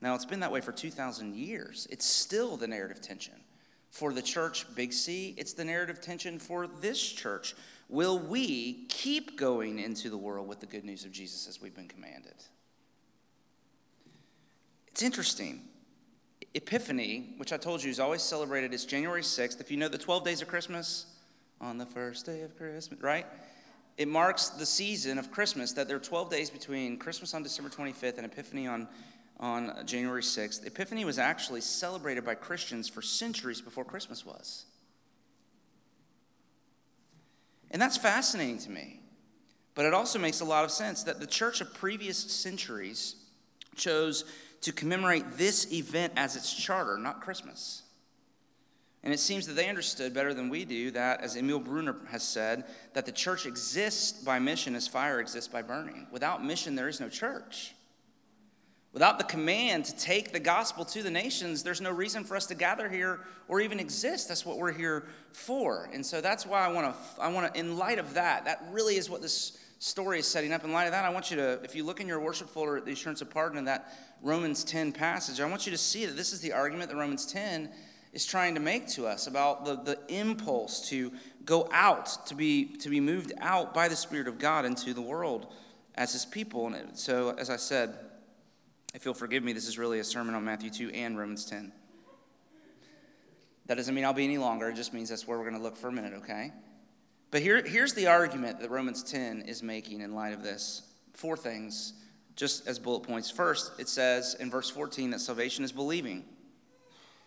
Now, 0.05 0.15
it's 0.15 0.27
been 0.27 0.41
that 0.41 0.53
way 0.53 0.61
for 0.61 0.71
2,000 0.71 1.35
years. 1.35 1.89
It's 1.91 2.05
still 2.05 2.59
the 2.59 2.69
narrative 2.69 3.01
tension. 3.01 3.33
For 3.89 4.13
the 4.13 4.21
church, 4.21 4.67
Big 4.75 4.93
C, 4.93 5.35
it's 5.39 5.55
the 5.55 5.65
narrative 5.65 6.03
tension 6.03 6.39
for 6.39 6.67
this 6.67 7.01
church. 7.03 7.55
Will 7.89 8.19
we 8.19 8.85
keep 8.91 9.39
going 9.39 9.79
into 9.79 10.11
the 10.11 10.19
world 10.19 10.47
with 10.47 10.61
the 10.61 10.67
good 10.67 10.85
news 10.85 11.07
of 11.07 11.13
Jesus 11.13 11.49
as 11.49 11.63
we've 11.63 11.75
been 11.75 11.89
commanded? 11.89 12.35
It's 14.89 15.03
interesting. 15.03 15.63
Epiphany, 16.53 17.33
which 17.39 17.55
I 17.55 17.57
told 17.57 17.83
you 17.83 17.89
is 17.91 17.99
always 17.99 18.21
celebrated, 18.21 18.75
is 18.75 18.85
January 18.85 19.23
6th. 19.23 19.59
If 19.59 19.71
you 19.71 19.79
know 19.79 19.89
the 19.89 19.97
12 19.97 20.23
days 20.23 20.43
of 20.43 20.49
Christmas, 20.49 21.07
on 21.63 21.79
the 21.79 21.87
first 21.87 22.27
day 22.27 22.43
of 22.43 22.55
Christmas, 22.59 23.01
right? 23.01 23.25
It 23.97 24.09
marks 24.09 24.51
the 24.51 24.67
season 24.67 25.17
of 25.17 25.31
Christmas, 25.31 25.73
that 25.73 25.89
there 25.89 25.97
are 25.97 26.01
12 26.01 26.29
days 26.29 26.51
between 26.51 26.99
Christmas 26.99 27.33
on 27.33 27.43
December 27.43 27.71
25th 27.71 28.19
and 28.19 28.27
Epiphany 28.27 28.67
on 28.67 28.87
on 29.41 29.85
January 29.85 30.23
6th, 30.23 30.67
Epiphany 30.67 31.05
was 31.05 31.19
actually 31.19 31.61
celebrated 31.61 32.25
by 32.25 32.35
Christians 32.35 32.89
for 32.89 33.03
centuries 33.03 33.61
before 33.61 33.85
Christmas 33.85 34.25
was. 34.25 34.67
And 37.71 37.83
that's 37.83 37.97
fascinating 37.97 38.59
to 38.59 38.71
me. 38.71 39.01
But 39.75 39.87
it 39.87 39.95
also 39.95 40.19
makes 40.19 40.41
a 40.41 40.45
lot 40.45 40.65
of 40.65 40.71
sense 40.71 41.03
that 41.03 41.19
the 41.19 41.27
church 41.27 41.61
of 41.61 41.75
previous 41.75 42.17
centuries 42.17 43.17
chose 43.75 44.25
to 44.61 44.73
commemorate 44.73 45.33
this 45.33 45.73
event 45.73 46.13
as 46.17 46.37
its 46.37 46.55
charter, 46.55 46.97
not 46.97 47.21
Christmas. 47.21 47.83
And 49.03 49.13
it 49.13 49.21
seems 49.21 49.47
that 49.47 49.55
they 49.55 49.69
understood 49.69 50.15
better 50.15 50.33
than 50.33 50.49
we 50.49 50.65
do 50.65 50.91
that, 50.93 51.21
as 51.21 51.37
Emil 51.37 51.59
Brunner 51.59 51.97
has 52.09 52.23
said, 52.23 52.65
that 52.95 53.05
the 53.05 53.13
church 53.13 53.45
exists 53.45 54.13
by 54.23 54.39
mission 54.39 54.75
as 54.75 54.89
fire 54.89 55.21
exists 55.21 55.53
by 55.53 55.61
burning. 55.61 56.07
Without 56.11 56.43
mission, 56.43 56.75
there 56.75 56.89
is 56.89 57.01
no 57.01 57.11
church. 57.11 57.74
Without 58.95 59.19
the 59.19 59.25
command 59.25 59.85
to 59.85 59.97
take 59.97 60.31
the 60.31 60.39
gospel 60.39 60.85
to 60.85 61.03
the 61.03 61.11
nations, 61.11 61.65
there's 61.65 61.81
no 61.81 61.91
reason 61.91 62.23
for 62.23 62.37
us 62.37 62.47
to 62.47 62.55
gather 62.55 62.89
here 62.89 63.19
or 63.49 63.61
even 63.61 63.81
exist. 63.81 64.29
That's 64.29 64.47
what 64.47 64.57
we're 64.57 64.73
here 64.73 65.09
for. 65.33 65.91
And 65.93 66.07
so 66.07 66.21
that's 66.21 66.47
why 66.47 66.65
I 66.65 66.69
want 66.69 66.95
to, 66.95 67.21
I 67.21 67.27
want 67.27 67.53
to, 67.53 67.59
in 67.59 67.77
light 67.77 67.99
of 67.99 68.15
that, 68.15 68.45
that 68.45 68.65
really 68.71 68.95
is 68.95 69.11
what 69.11 69.21
this 69.21 69.59
story 69.81 70.21
is 70.21 70.29
setting 70.29 70.53
up. 70.53 70.63
In 70.63 70.73
light 70.73 70.85
of 70.85 70.93
that, 70.93 71.05
I 71.05 71.11
want 71.11 71.29
you 71.29 71.37
to, 71.39 71.61
if 71.65 71.75
you 71.75 71.83
look 71.83 72.01
in 72.01 72.07
your 72.07 72.21
worship 72.21 72.49
folder 72.49 72.77
at 72.77 72.85
the 72.85 72.93
assurance 72.93 73.21
of 73.21 73.31
pardon 73.31 73.59
in 73.59 73.65
that 73.65 73.93
Romans 74.23 74.63
10 74.63 74.93
passage, 74.93 75.41
I 75.41 75.47
want 75.47 75.67
you 75.67 75.73
to 75.73 75.79
see 75.79 76.07
that 76.07 76.17
this 76.17 76.33
is 76.33 76.41
the 76.41 76.53
argument 76.53 76.89
that 76.89 76.97
Romans 76.97 77.27
10 77.27 77.71
is 78.13 78.25
trying 78.25 78.55
to 78.55 78.61
make 78.61 78.87
to 78.91 79.09
us 79.09 79.27
about 79.27 79.65
the, 79.65 79.75
the 79.75 79.99
impulse 80.07 80.89
to 80.91 81.13
go 81.45 81.69
out, 81.73 82.27
to 82.27 82.37
be, 82.37 82.77
to 82.77 82.89
be 82.89 83.01
moved 83.01 83.33
out 83.41 83.75
by 83.75 83.89
the 83.89 83.97
Spirit 83.97 84.29
of 84.29 84.39
God 84.39 84.65
into 84.65 84.95
the 84.95 85.03
world 85.03 85.53
as 85.97 86.13
his 86.13 86.25
people. 86.25 86.69
And 86.69 86.97
so, 86.97 87.35
as 87.37 87.51
I 87.51 87.57
said, 87.57 87.97
if 88.95 89.05
you'll 89.05 89.13
forgive 89.13 89.43
me, 89.43 89.53
this 89.53 89.67
is 89.67 89.77
really 89.77 89.99
a 89.99 90.05
sermon 90.05 90.35
on 90.35 90.45
Matthew 90.45 90.71
2 90.71 90.91
and 90.91 91.19
Romans 91.19 91.45
10. 91.45 91.73
That 93.67 93.77
doesn't 93.77 93.95
mean 93.95 94.05
I'll 94.05 94.13
be 94.13 94.25
any 94.25 94.39
longer. 94.39 94.69
It 94.69 94.77
just 94.77 94.95
means 94.95 95.09
that's 95.09 95.27
where 95.27 95.37
we're 95.37 95.51
going 95.51 95.57
to 95.57 95.63
look 95.63 95.77
for 95.77 95.89
a 95.89 95.93
minute, 95.93 96.15
okay? 96.15 96.53
But 97.31 97.43
here, 97.43 97.63
here's 97.67 97.93
the 97.93 98.07
argument 98.07 98.61
that 98.61 98.71
Romans 98.71 99.03
10 99.03 99.43
is 99.43 99.63
making 99.63 100.01
in 100.01 100.15
light 100.15 100.33
of 100.33 100.45
this. 100.45 100.83
Four 101.13 101.37
things, 101.37 101.95
just 102.37 102.69
as 102.69 102.79
bullet 102.79 103.01
points. 103.01 103.31
First, 103.31 103.73
it 103.81 103.89
says 103.89 104.37
in 104.39 104.51
verse 104.51 104.71
14 104.71 105.11
that 105.11 105.21
salvation 105.21 105.65
is 105.65 105.73
believing. 105.73 106.25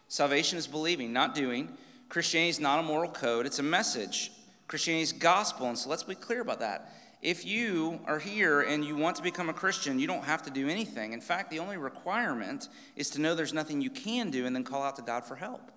Salvation 0.08 0.58
is 0.58 0.68
believing, 0.68 1.12
not 1.12 1.36
doing. 1.36 1.76
Christianity 2.08 2.50
is 2.50 2.60
not 2.62 2.80
a 2.80 2.84
moral 2.84 3.12
code, 3.12 3.46
it's 3.46 3.60
a 3.60 3.64
message. 3.64 4.32
Christianity 4.70 5.04
is 5.04 5.12
gospel. 5.12 5.68
And 5.68 5.78
so 5.78 5.90
let's 5.90 6.04
be 6.04 6.16
clear 6.16 6.42
about 6.42 6.62
that. 6.62 6.94
If 7.28 7.46
you 7.46 8.00
are 8.06 8.20
here 8.20 8.62
and 8.62 8.86
you 8.86 8.96
want 8.96 9.18
to 9.18 9.22
become 9.22 9.50
a 9.50 9.54
Christian, 9.54 10.00
you 10.00 10.08
don't 10.08 10.24
have 10.24 10.44
to 10.44 10.50
do 10.50 10.70
anything. 10.70 11.12
In 11.12 11.20
fact, 11.20 11.52
the 11.52 11.60
only 11.60 11.76
requirement 11.76 12.70
is 12.96 13.10
to 13.10 13.20
know 13.20 13.36
there's 13.36 13.54
nothing 13.54 13.82
you 13.82 13.90
can 13.90 14.32
do 14.32 14.46
and 14.46 14.56
then 14.56 14.64
call 14.64 14.82
out 14.82 14.96
to 14.96 15.02
God 15.02 15.26
for 15.26 15.36
help. 15.36 15.70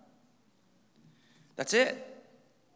That's 1.57 1.75
it. 1.75 1.97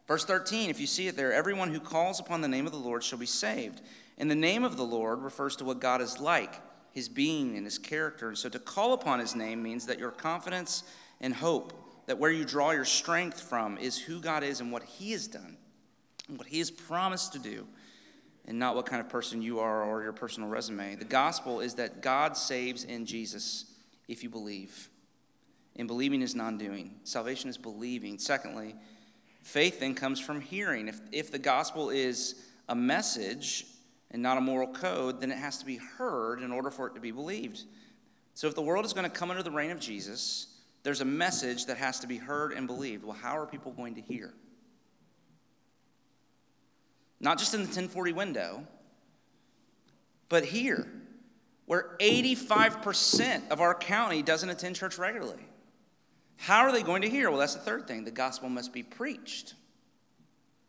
Verse 0.09 0.25
13, 0.25 0.69
if 0.69 0.81
you 0.81 0.87
see 0.87 1.07
it 1.07 1.15
there, 1.15 1.31
everyone 1.31 1.69
who 1.69 1.79
calls 1.79 2.19
upon 2.19 2.41
the 2.41 2.49
name 2.49 2.65
of 2.65 2.73
the 2.73 2.77
Lord 2.77 3.01
shall 3.01 3.17
be 3.17 3.25
saved. 3.25 3.81
And 4.17 4.29
the 4.29 4.35
name 4.35 4.65
of 4.65 4.75
the 4.75 4.83
Lord 4.83 5.21
refers 5.21 5.55
to 5.55 5.63
what 5.63 5.79
God 5.79 6.01
is 6.01 6.19
like, 6.19 6.59
his 6.91 7.07
being 7.07 7.55
and 7.55 7.63
his 7.65 7.77
character. 7.77 8.27
And 8.27 8.37
so 8.37 8.49
to 8.49 8.59
call 8.59 8.91
upon 8.91 9.19
his 9.19 9.37
name 9.37 9.63
means 9.63 9.85
that 9.85 9.99
your 9.99 10.11
confidence 10.11 10.83
and 11.21 11.33
hope, 11.33 11.71
that 12.07 12.19
where 12.19 12.29
you 12.29 12.43
draw 12.43 12.71
your 12.71 12.83
strength 12.83 13.39
from, 13.39 13.77
is 13.77 13.97
who 13.97 14.19
God 14.19 14.43
is 14.43 14.59
and 14.59 14.69
what 14.69 14.83
he 14.83 15.13
has 15.13 15.29
done, 15.29 15.55
and 16.27 16.37
what 16.37 16.47
he 16.47 16.59
has 16.59 16.71
promised 16.71 17.31
to 17.31 17.39
do 17.39 17.65
and 18.47 18.59
not 18.59 18.75
what 18.75 18.85
kind 18.85 19.01
of 19.01 19.09
person 19.09 19.41
you 19.41 19.59
are 19.59 19.83
or 19.83 20.03
your 20.03 20.13
personal 20.13 20.49
resume. 20.49 20.95
The 20.95 21.05
gospel 21.05 21.61
is 21.61 21.75
that 21.75 22.01
God 22.01 22.37
saves 22.37 22.83
in 22.83 23.05
Jesus 23.05 23.65
if 24.07 24.23
you 24.23 24.29
believe. 24.29 24.89
And 25.75 25.87
believing 25.87 26.21
is 26.21 26.35
non 26.35 26.57
doing, 26.57 26.95
salvation 27.03 27.49
is 27.49 27.57
believing. 27.57 28.17
Secondly, 28.17 28.75
faith 29.41 29.79
then 29.79 29.93
comes 29.93 30.19
from 30.19 30.41
hearing. 30.41 30.87
If, 30.87 31.01
if 31.11 31.31
the 31.31 31.39
gospel 31.39 31.89
is 31.89 32.35
a 32.69 32.75
message 32.75 33.65
and 34.11 34.21
not 34.21 34.37
a 34.37 34.41
moral 34.41 34.67
code, 34.67 35.19
then 35.19 35.31
it 35.31 35.37
has 35.37 35.57
to 35.57 35.65
be 35.65 35.77
heard 35.77 36.41
in 36.41 36.51
order 36.51 36.71
for 36.71 36.87
it 36.87 36.95
to 36.95 37.01
be 37.01 37.11
believed. 37.11 37.63
So 38.35 38.47
if 38.47 38.55
the 38.55 38.61
world 38.61 38.85
is 38.85 38.93
going 38.93 39.09
to 39.09 39.15
come 39.15 39.29
under 39.29 39.43
the 39.43 39.51
reign 39.51 39.71
of 39.71 39.79
Jesus, 39.79 40.47
there's 40.83 41.01
a 41.01 41.05
message 41.05 41.65
that 41.65 41.77
has 41.77 41.99
to 42.01 42.07
be 42.07 42.17
heard 42.17 42.53
and 42.53 42.67
believed. 42.67 43.03
Well, 43.03 43.17
how 43.19 43.37
are 43.37 43.45
people 43.45 43.71
going 43.71 43.95
to 43.95 44.01
hear? 44.01 44.33
Not 47.19 47.39
just 47.39 47.53
in 47.53 47.61
the 47.61 47.67
1040 47.67 48.13
window, 48.13 48.67
but 50.29 50.45
here, 50.45 50.87
where 51.65 51.95
85% 51.99 53.49
of 53.49 53.61
our 53.61 53.73
county 53.73 54.21
doesn't 54.21 54.49
attend 54.49 54.75
church 54.75 54.97
regularly. 54.97 55.45
How 56.37 56.61
are 56.61 56.71
they 56.71 56.83
going 56.83 57.01
to 57.03 57.09
hear? 57.09 57.29
Well, 57.29 57.39
that's 57.39 57.55
the 57.55 57.61
third 57.61 57.87
thing. 57.87 58.03
The 58.03 58.11
gospel 58.11 58.49
must 58.49 58.73
be 58.73 58.83
preached. 58.83 59.53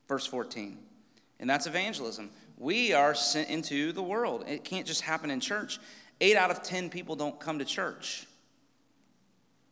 Verse 0.08 0.26
14. 0.26 0.78
And 1.40 1.50
that's 1.50 1.66
evangelism. 1.66 2.30
We 2.56 2.92
are 2.92 3.14
sent 3.14 3.50
into 3.50 3.92
the 3.92 4.02
world. 4.02 4.44
It 4.46 4.64
can't 4.64 4.86
just 4.86 5.02
happen 5.02 5.30
in 5.30 5.40
church. 5.40 5.78
Eight 6.20 6.36
out 6.36 6.50
of 6.50 6.62
10 6.62 6.88
people 6.88 7.16
don't 7.16 7.38
come 7.38 7.58
to 7.58 7.64
church. 7.64 8.26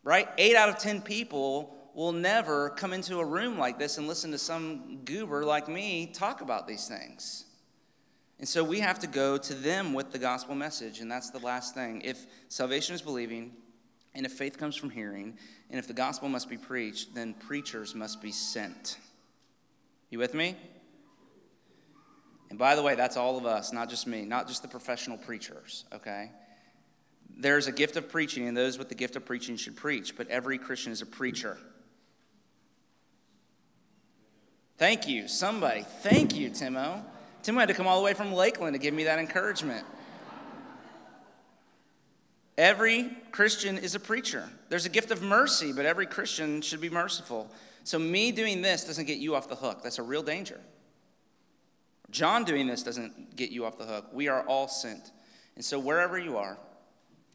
Right? 0.03 0.27
Eight 0.37 0.55
out 0.55 0.69
of 0.69 0.77
10 0.77 1.01
people 1.01 1.74
will 1.95 2.11
never 2.11 2.69
come 2.71 2.91
into 2.91 3.19
a 3.19 3.25
room 3.25 3.57
like 3.57 3.79
this 3.79 3.97
and 3.97 4.07
listen 4.07 4.29
to 4.31 4.37
some 4.37 4.99
goober 5.05 5.45
like 5.45 5.69
me 5.69 6.05
talk 6.05 6.41
about 6.41 6.67
these 6.67 6.87
things. 6.87 7.45
And 8.37 8.47
so 8.47 8.65
we 8.65 8.81
have 8.81 8.99
to 8.99 9.07
go 9.07 9.37
to 9.37 9.53
them 9.53 9.93
with 9.93 10.11
the 10.11 10.19
gospel 10.19 10.55
message. 10.55 10.99
And 10.99 11.09
that's 11.09 11.29
the 11.29 11.39
last 11.39 11.73
thing. 11.73 12.01
If 12.01 12.25
salvation 12.49 12.93
is 12.95 13.01
believing, 13.01 13.53
and 14.13 14.25
if 14.25 14.33
faith 14.33 14.57
comes 14.57 14.75
from 14.75 14.89
hearing, 14.89 15.37
and 15.69 15.79
if 15.79 15.87
the 15.87 15.93
gospel 15.93 16.27
must 16.27 16.49
be 16.49 16.57
preached, 16.57 17.15
then 17.15 17.33
preachers 17.33 17.95
must 17.95 18.21
be 18.21 18.31
sent. 18.31 18.97
You 20.09 20.19
with 20.19 20.33
me? 20.33 20.57
And 22.49 22.59
by 22.59 22.75
the 22.75 22.83
way, 22.83 22.95
that's 22.95 23.15
all 23.15 23.37
of 23.37 23.45
us, 23.45 23.71
not 23.71 23.89
just 23.89 24.05
me, 24.05 24.23
not 24.23 24.49
just 24.49 24.61
the 24.61 24.67
professional 24.67 25.17
preachers, 25.17 25.85
okay? 25.93 26.29
There's 27.37 27.67
a 27.67 27.71
gift 27.71 27.95
of 27.95 28.09
preaching, 28.09 28.47
and 28.47 28.55
those 28.55 28.77
with 28.77 28.89
the 28.89 28.95
gift 28.95 29.15
of 29.15 29.25
preaching 29.25 29.55
should 29.55 29.77
preach, 29.77 30.15
but 30.15 30.27
every 30.27 30.57
Christian 30.57 30.91
is 30.91 31.01
a 31.01 31.05
preacher. 31.05 31.57
Thank 34.77 35.07
you, 35.07 35.27
somebody. 35.27 35.85
Thank 36.01 36.35
you, 36.35 36.49
Timo. 36.49 37.01
Timo 37.43 37.59
had 37.59 37.69
to 37.69 37.73
come 37.73 37.87
all 37.87 37.97
the 37.97 38.03
way 38.03 38.13
from 38.13 38.33
Lakeland 38.33 38.73
to 38.73 38.79
give 38.79 38.93
me 38.93 39.05
that 39.05 39.19
encouragement. 39.19 39.85
Every 42.57 43.09
Christian 43.31 43.77
is 43.77 43.95
a 43.95 43.99
preacher. 43.99 44.49
There's 44.69 44.85
a 44.85 44.89
gift 44.89 45.11
of 45.11 45.21
mercy, 45.21 45.73
but 45.73 45.85
every 45.85 46.05
Christian 46.05 46.61
should 46.61 46.81
be 46.81 46.89
merciful. 46.89 47.49
So, 47.83 47.99
me 47.99 48.31
doing 48.31 48.61
this 48.61 48.85
doesn't 48.85 49.05
get 49.05 49.19
you 49.19 49.35
off 49.35 49.47
the 49.47 49.55
hook. 49.55 49.81
That's 49.83 49.99
a 49.99 50.03
real 50.03 50.23
danger. 50.23 50.59
John 52.11 52.43
doing 52.43 52.65
this 52.65 52.81
doesn't 52.81 53.35
get 53.35 53.51
you 53.51 53.65
off 53.65 53.77
the 53.77 53.85
hook. 53.85 54.07
We 54.13 54.27
are 54.27 54.41
all 54.47 54.67
sent. 54.67 55.11
And 55.55 55.63
so, 55.63 55.79
wherever 55.79 56.17
you 56.17 56.37
are, 56.37 56.57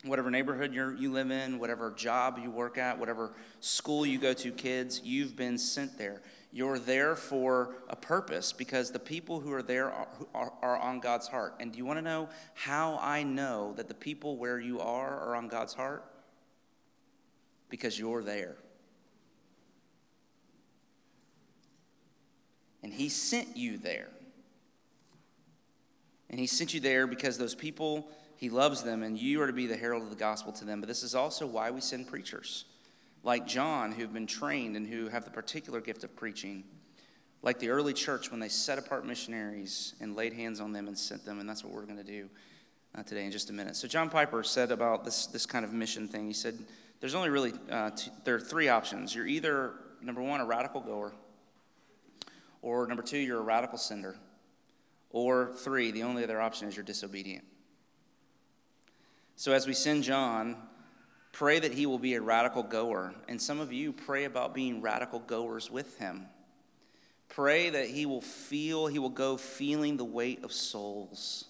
whatever 0.05 0.31
neighborhood 0.31 0.75
you 0.75 0.97
you 0.99 1.13
live 1.13 1.31
in, 1.31 1.59
whatever 1.59 1.93
job 1.93 2.39
you 2.43 2.51
work 2.51 2.79
at, 2.79 2.99
whatever 2.99 3.33
school 3.61 4.05
you 4.05 4.19
go 4.19 4.33
to, 4.33 4.51
kids, 4.51 5.03
you've 5.05 5.37
been 5.37 5.59
sent 5.59 5.99
there. 5.99 6.23
You're 6.53 6.79
there 6.79 7.15
for 7.15 7.77
a 7.89 7.95
purpose 7.95 8.53
because 8.53 8.91
the 8.91 8.99
people 8.99 9.41
who 9.41 9.53
are 9.53 9.63
there 9.63 9.91
are, 9.93 10.09
are, 10.35 10.53
are 10.63 10.77
on 10.77 11.01
God's 11.01 11.29
heart. 11.29 11.55
And 11.61 11.73
do 11.73 11.79
you 11.79 11.85
want 11.85 11.99
to 11.99 12.03
know 12.03 12.29
how 12.55 12.99
I 13.01 13.23
know 13.23 13.73
that 13.77 13.89
the 13.89 13.95
people 13.95 14.37
where 14.37 14.59
you 14.59 14.81
are 14.81 15.21
are 15.21 15.37
on 15.37 15.49
God's 15.49 15.75
heart? 15.75 16.05
Because 17.69 17.99
you're 17.99 18.25
there. 18.25 18.57
And 22.83 22.93
He 22.93 23.09
sent 23.09 23.57
you 23.57 23.79
there. 23.79 24.09
And 26.29 26.41
He 26.41 26.49
sent 26.49 26.75
you 26.75 26.81
there 26.81 27.07
because 27.07 27.39
those 27.39 27.55
people 27.55 28.11
he 28.41 28.49
loves 28.49 28.83
them, 28.83 29.03
and 29.03 29.19
you 29.19 29.43
are 29.43 29.47
to 29.47 29.53
be 29.53 29.67
the 29.67 29.77
herald 29.77 30.03
of 30.03 30.09
the 30.09 30.17
gospel 30.17 30.51
to 30.51 30.65
them. 30.65 30.81
But 30.81 30.89
this 30.89 31.03
is 31.03 31.15
also 31.15 31.47
why 31.47 31.71
we 31.71 31.83
send 31.83 32.09
preachers, 32.09 32.65
like 33.23 33.47
John, 33.47 33.93
who've 33.93 34.13
been 34.13 34.27
trained 34.27 34.77
and 34.77 34.87
who 34.87 35.09
have 35.09 35.25
the 35.25 35.31
particular 35.31 35.81
gift 35.81 36.05
of 36.05 36.17
preaching, 36.17 36.65
like 37.43 37.59
the 37.59 37.71
early 37.71 37.93
church 37.93 38.31
when 38.31 38.41
they 38.41 38.49
set 38.49 38.79
apart 38.79 39.07
missionaries 39.07 39.95
and 40.01 40.17
laid 40.17 40.33
hands 40.33 40.61
on 40.61 40.73
them 40.73 40.89
and 40.89 40.99
sent 40.99 41.25
them. 41.25 41.39
And 41.39 41.49
that's 41.49 41.65
what 41.65 41.73
we're 41.73 41.85
going 41.85 41.99
to 41.99 42.05
do 42.05 42.29
uh, 42.95 43.03
today 43.03 43.25
in 43.25 43.31
just 43.31 43.51
a 43.51 43.53
minute. 43.53 43.77
So, 43.77 43.87
John 43.89 44.11
Piper 44.11 44.43
said 44.43 44.71
about 44.71 45.05
this, 45.05 45.27
this 45.27 45.47
kind 45.47 45.65
of 45.65 45.73
mission 45.73 46.09
thing, 46.09 46.27
he 46.27 46.33
said, 46.33 46.59
There's 47.01 47.15
only 47.15 47.31
really, 47.31 47.53
uh, 47.71 47.91
two, 47.91 48.11
there 48.25 48.35
are 48.35 48.41
three 48.41 48.69
options. 48.69 49.15
You're 49.15 49.27
either, 49.27 49.75
number 50.03 50.23
one, 50.23 50.41
a 50.41 50.45
radical 50.45 50.81
goer, 50.81 51.13
or 52.63 52.87
number 52.87 53.03
two, 53.03 53.19
you're 53.19 53.39
a 53.39 53.43
radical 53.43 53.79
sender, 53.79 54.17
or 55.11 55.53
three, 55.57 55.91
the 55.91 56.03
only 56.03 56.25
other 56.25 56.41
option 56.41 56.69
is 56.69 56.77
you're 56.77 56.85
disobedient. 56.85 57.45
So 59.37 59.53
as 59.53 59.67
we 59.67 59.73
send 59.73 60.05
John, 60.05 60.57
pray 61.33 61.59
that 61.59 61.73
he 61.73 61.87
will 61.87 61.99
be 61.99 62.15
a 62.15 62.21
radical 62.21 62.63
goer. 62.63 63.15
And 63.29 63.41
some 63.41 63.61
of 63.61 63.73
you 63.73 63.93
pray 63.93 64.25
about 64.25 64.55
being 64.55 64.83
radical 64.83 65.19
goers 65.21 65.71
with 65.71 65.99
him. 65.99 66.27
Pray 67.29 67.71
that 67.71 67.89
he 67.89 68.07
will 68.07 68.21
feel, 68.21 68.89
he 68.89 68.99
will 68.99 69.09
go 69.09 69.37
feeling 69.37 69.97
the 69.97 70.05
weight 70.05 70.43
of 70.45 70.53
souls. 70.53 71.45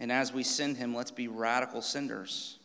And 0.00 0.10
as 0.10 0.32
we 0.32 0.42
send 0.42 0.78
him, 0.78 0.94
let's 0.94 1.10
be 1.10 1.28
radical 1.28 1.80
senders. 1.80 2.58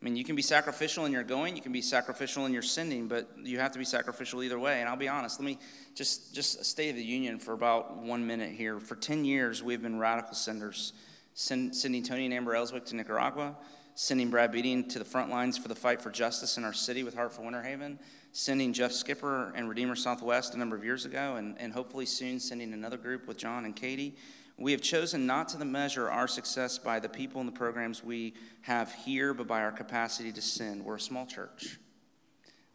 I 0.00 0.04
mean, 0.04 0.16
you 0.16 0.24
can 0.24 0.36
be 0.36 0.42
sacrificial 0.42 1.06
in 1.06 1.12
your 1.12 1.22
going, 1.22 1.56
you 1.56 1.62
can 1.62 1.72
be 1.72 1.80
sacrificial 1.80 2.46
in 2.46 2.52
your 2.52 2.62
sending, 2.62 3.08
but 3.08 3.28
you 3.42 3.58
have 3.58 3.72
to 3.72 3.78
be 3.78 3.86
sacrificial 3.86 4.42
either 4.42 4.58
way. 4.58 4.80
And 4.80 4.88
I'll 4.88 4.96
be 4.96 5.08
honest, 5.08 5.40
let 5.40 5.46
me 5.46 5.58
just 5.94 6.34
just 6.34 6.64
State 6.64 6.90
of 6.90 6.96
the 6.96 7.02
Union 7.02 7.38
for 7.38 7.52
about 7.52 7.96
one 7.96 8.26
minute 8.26 8.52
here. 8.52 8.78
For 8.80 8.96
10 8.96 9.24
years, 9.24 9.62
we've 9.62 9.80
been 9.80 9.98
radical 9.98 10.34
senders, 10.34 10.92
send, 10.92 11.13
sending 11.34 12.02
Tony 12.02 12.24
and 12.24 12.34
Amber 12.34 12.54
Ellswick 12.54 12.84
to 12.86 12.96
Nicaragua, 12.96 13.56
sending 13.94 14.30
Brad 14.30 14.52
Beating 14.52 14.88
to 14.88 14.98
the 14.98 15.04
front 15.04 15.30
lines 15.30 15.58
for 15.58 15.68
the 15.68 15.74
fight 15.74 16.00
for 16.00 16.10
justice 16.10 16.56
in 16.56 16.64
our 16.64 16.72
city 16.72 17.02
with 17.02 17.14
Heart 17.14 17.32
for 17.32 17.42
Winter 17.42 17.62
Haven, 17.62 17.98
sending 18.32 18.72
Jeff 18.72 18.92
Skipper 18.92 19.52
and 19.54 19.68
Redeemer 19.68 19.94
Southwest 19.96 20.54
a 20.54 20.58
number 20.58 20.74
of 20.74 20.84
years 20.84 21.04
ago, 21.04 21.36
and, 21.36 21.56
and 21.58 21.72
hopefully 21.72 22.06
soon 22.06 22.40
sending 22.40 22.72
another 22.72 22.96
group 22.96 23.26
with 23.26 23.36
John 23.36 23.64
and 23.64 23.76
Katie. 23.76 24.16
We 24.56 24.70
have 24.72 24.80
chosen 24.80 25.26
not 25.26 25.48
to 25.50 25.64
measure 25.64 26.08
our 26.08 26.28
success 26.28 26.78
by 26.78 27.00
the 27.00 27.08
people 27.08 27.40
and 27.40 27.48
the 27.48 27.52
programs 27.52 28.04
we 28.04 28.34
have 28.62 28.92
here, 28.92 29.34
but 29.34 29.48
by 29.48 29.62
our 29.62 29.72
capacity 29.72 30.32
to 30.32 30.42
send. 30.42 30.84
We're 30.84 30.96
a 30.96 31.00
small 31.00 31.26
church. 31.26 31.78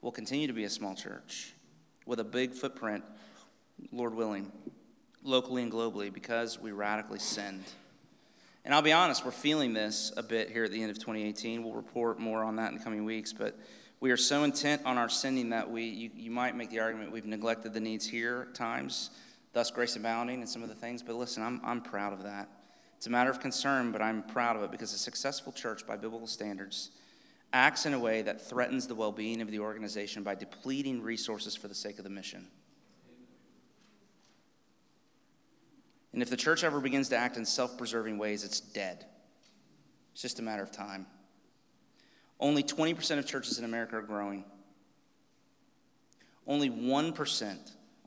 We'll 0.01 0.11
continue 0.11 0.47
to 0.47 0.53
be 0.53 0.65
a 0.65 0.69
small 0.69 0.95
church 0.95 1.53
with 2.05 2.19
a 2.19 2.25
big 2.25 2.53
footprint, 2.53 3.03
Lord 3.93 4.13
willing, 4.13 4.51
locally 5.23 5.63
and 5.63 5.71
globally, 5.71 6.11
because 6.13 6.59
we 6.59 6.71
radically 6.71 7.19
send. 7.19 7.63
And 8.65 8.73
I'll 8.73 8.81
be 8.81 8.93
honest, 8.93 9.25
we're 9.25 9.31
feeling 9.31 9.73
this 9.73 10.11
a 10.17 10.23
bit 10.23 10.51
here 10.51 10.63
at 10.63 10.71
the 10.71 10.81
end 10.81 10.91
of 10.91 10.97
2018. 10.97 11.63
We'll 11.63 11.73
report 11.73 12.19
more 12.19 12.43
on 12.43 12.57
that 12.57 12.71
in 12.71 12.77
the 12.77 12.83
coming 12.83 13.05
weeks, 13.05 13.33
but 13.33 13.57
we 13.99 14.11
are 14.11 14.17
so 14.17 14.43
intent 14.43 14.81
on 14.85 14.97
our 14.97 15.09
sending 15.09 15.49
that 15.49 15.69
we, 15.69 15.83
you, 15.83 16.11
you 16.13 16.31
might 16.31 16.55
make 16.55 16.69
the 16.69 16.79
argument 16.79 17.11
we've 17.11 17.25
neglected 17.25 17.73
the 17.73 17.79
needs 17.79 18.05
here 18.05 18.47
at 18.49 18.55
times 18.55 19.11
thus 19.53 19.71
grace 19.71 19.95
abounding 19.95 20.39
and 20.39 20.49
some 20.49 20.63
of 20.63 20.69
the 20.69 20.75
things. 20.75 21.01
But 21.01 21.15
listen, 21.15 21.43
I'm, 21.43 21.61
I'm 21.63 21.81
proud 21.81 22.13
of 22.13 22.23
that. 22.23 22.49
It's 22.97 23.07
a 23.07 23.09
matter 23.09 23.29
of 23.29 23.39
concern, 23.39 23.91
but 23.91 24.01
I'm 24.01 24.23
proud 24.23 24.55
of 24.55 24.63
it 24.63 24.71
because 24.71 24.93
a 24.93 24.97
successful 24.97 25.53
church, 25.53 25.87
by 25.87 25.95
biblical 25.95 26.27
standards, 26.27 26.91
acts 27.53 27.85
in 27.85 27.93
a 27.93 27.99
way 27.99 28.21
that 28.21 28.47
threatens 28.47 28.87
the 28.87 28.95
well 28.95 29.11
being 29.11 29.41
of 29.41 29.49
the 29.49 29.59
organization 29.59 30.21
by 30.21 30.35
depleting 30.35 31.01
resources 31.01 31.55
for 31.55 31.67
the 31.67 31.75
sake 31.75 31.97
of 31.97 32.03
the 32.03 32.09
mission. 32.09 32.47
And 36.13 36.21
if 36.21 36.29
the 36.29 36.37
church 36.37 36.63
ever 36.63 36.79
begins 36.79 37.09
to 37.09 37.17
act 37.17 37.37
in 37.37 37.45
self 37.45 37.77
preserving 37.77 38.17
ways, 38.17 38.43
it's 38.43 38.59
dead. 38.59 39.05
It's 40.13 40.21
just 40.21 40.39
a 40.39 40.41
matter 40.41 40.63
of 40.63 40.71
time. 40.71 41.05
Only 42.39 42.63
20% 42.63 43.19
of 43.19 43.25
churches 43.25 43.59
in 43.59 43.65
America 43.65 43.97
are 43.97 44.01
growing. 44.01 44.45
Only 46.47 46.69
1% 46.69 47.57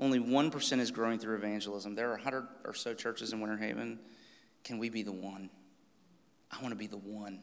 only 0.03 0.19
1% 0.19 0.81
is 0.81 0.91
growing 0.91 1.21
through 1.21 1.37
evangelism. 1.37 1.95
There 1.95 2.09
are 2.09 2.17
100 2.17 2.49
or 2.65 2.75
so 2.75 2.93
churches 2.93 3.33
in 3.33 3.41
Winter 3.41 3.57
Haven. 3.57 4.01
Can 4.65 4.79
we 4.79 4.88
be 4.88 5.03
the 5.03 5.12
one? 5.12 5.49
I 6.51 6.61
want 6.61 6.71
to 6.71 6.77
be 6.77 6.88
the 6.88 6.97
one. 6.97 7.38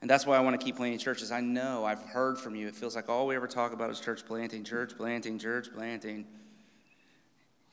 And 0.00 0.10
that's 0.10 0.26
why 0.26 0.36
I 0.36 0.40
want 0.40 0.58
to 0.58 0.64
keep 0.64 0.76
planting 0.76 0.98
churches. 0.98 1.30
I 1.30 1.40
know 1.40 1.84
I've 1.84 2.02
heard 2.02 2.36
from 2.36 2.56
you. 2.56 2.66
It 2.66 2.74
feels 2.74 2.96
like 2.96 3.08
all 3.08 3.28
we 3.28 3.36
ever 3.36 3.46
talk 3.46 3.72
about 3.72 3.90
is 3.90 4.00
church 4.00 4.26
planting, 4.26 4.64
church 4.64 4.96
planting, 4.96 5.38
church 5.38 5.68
planting. 5.72 6.26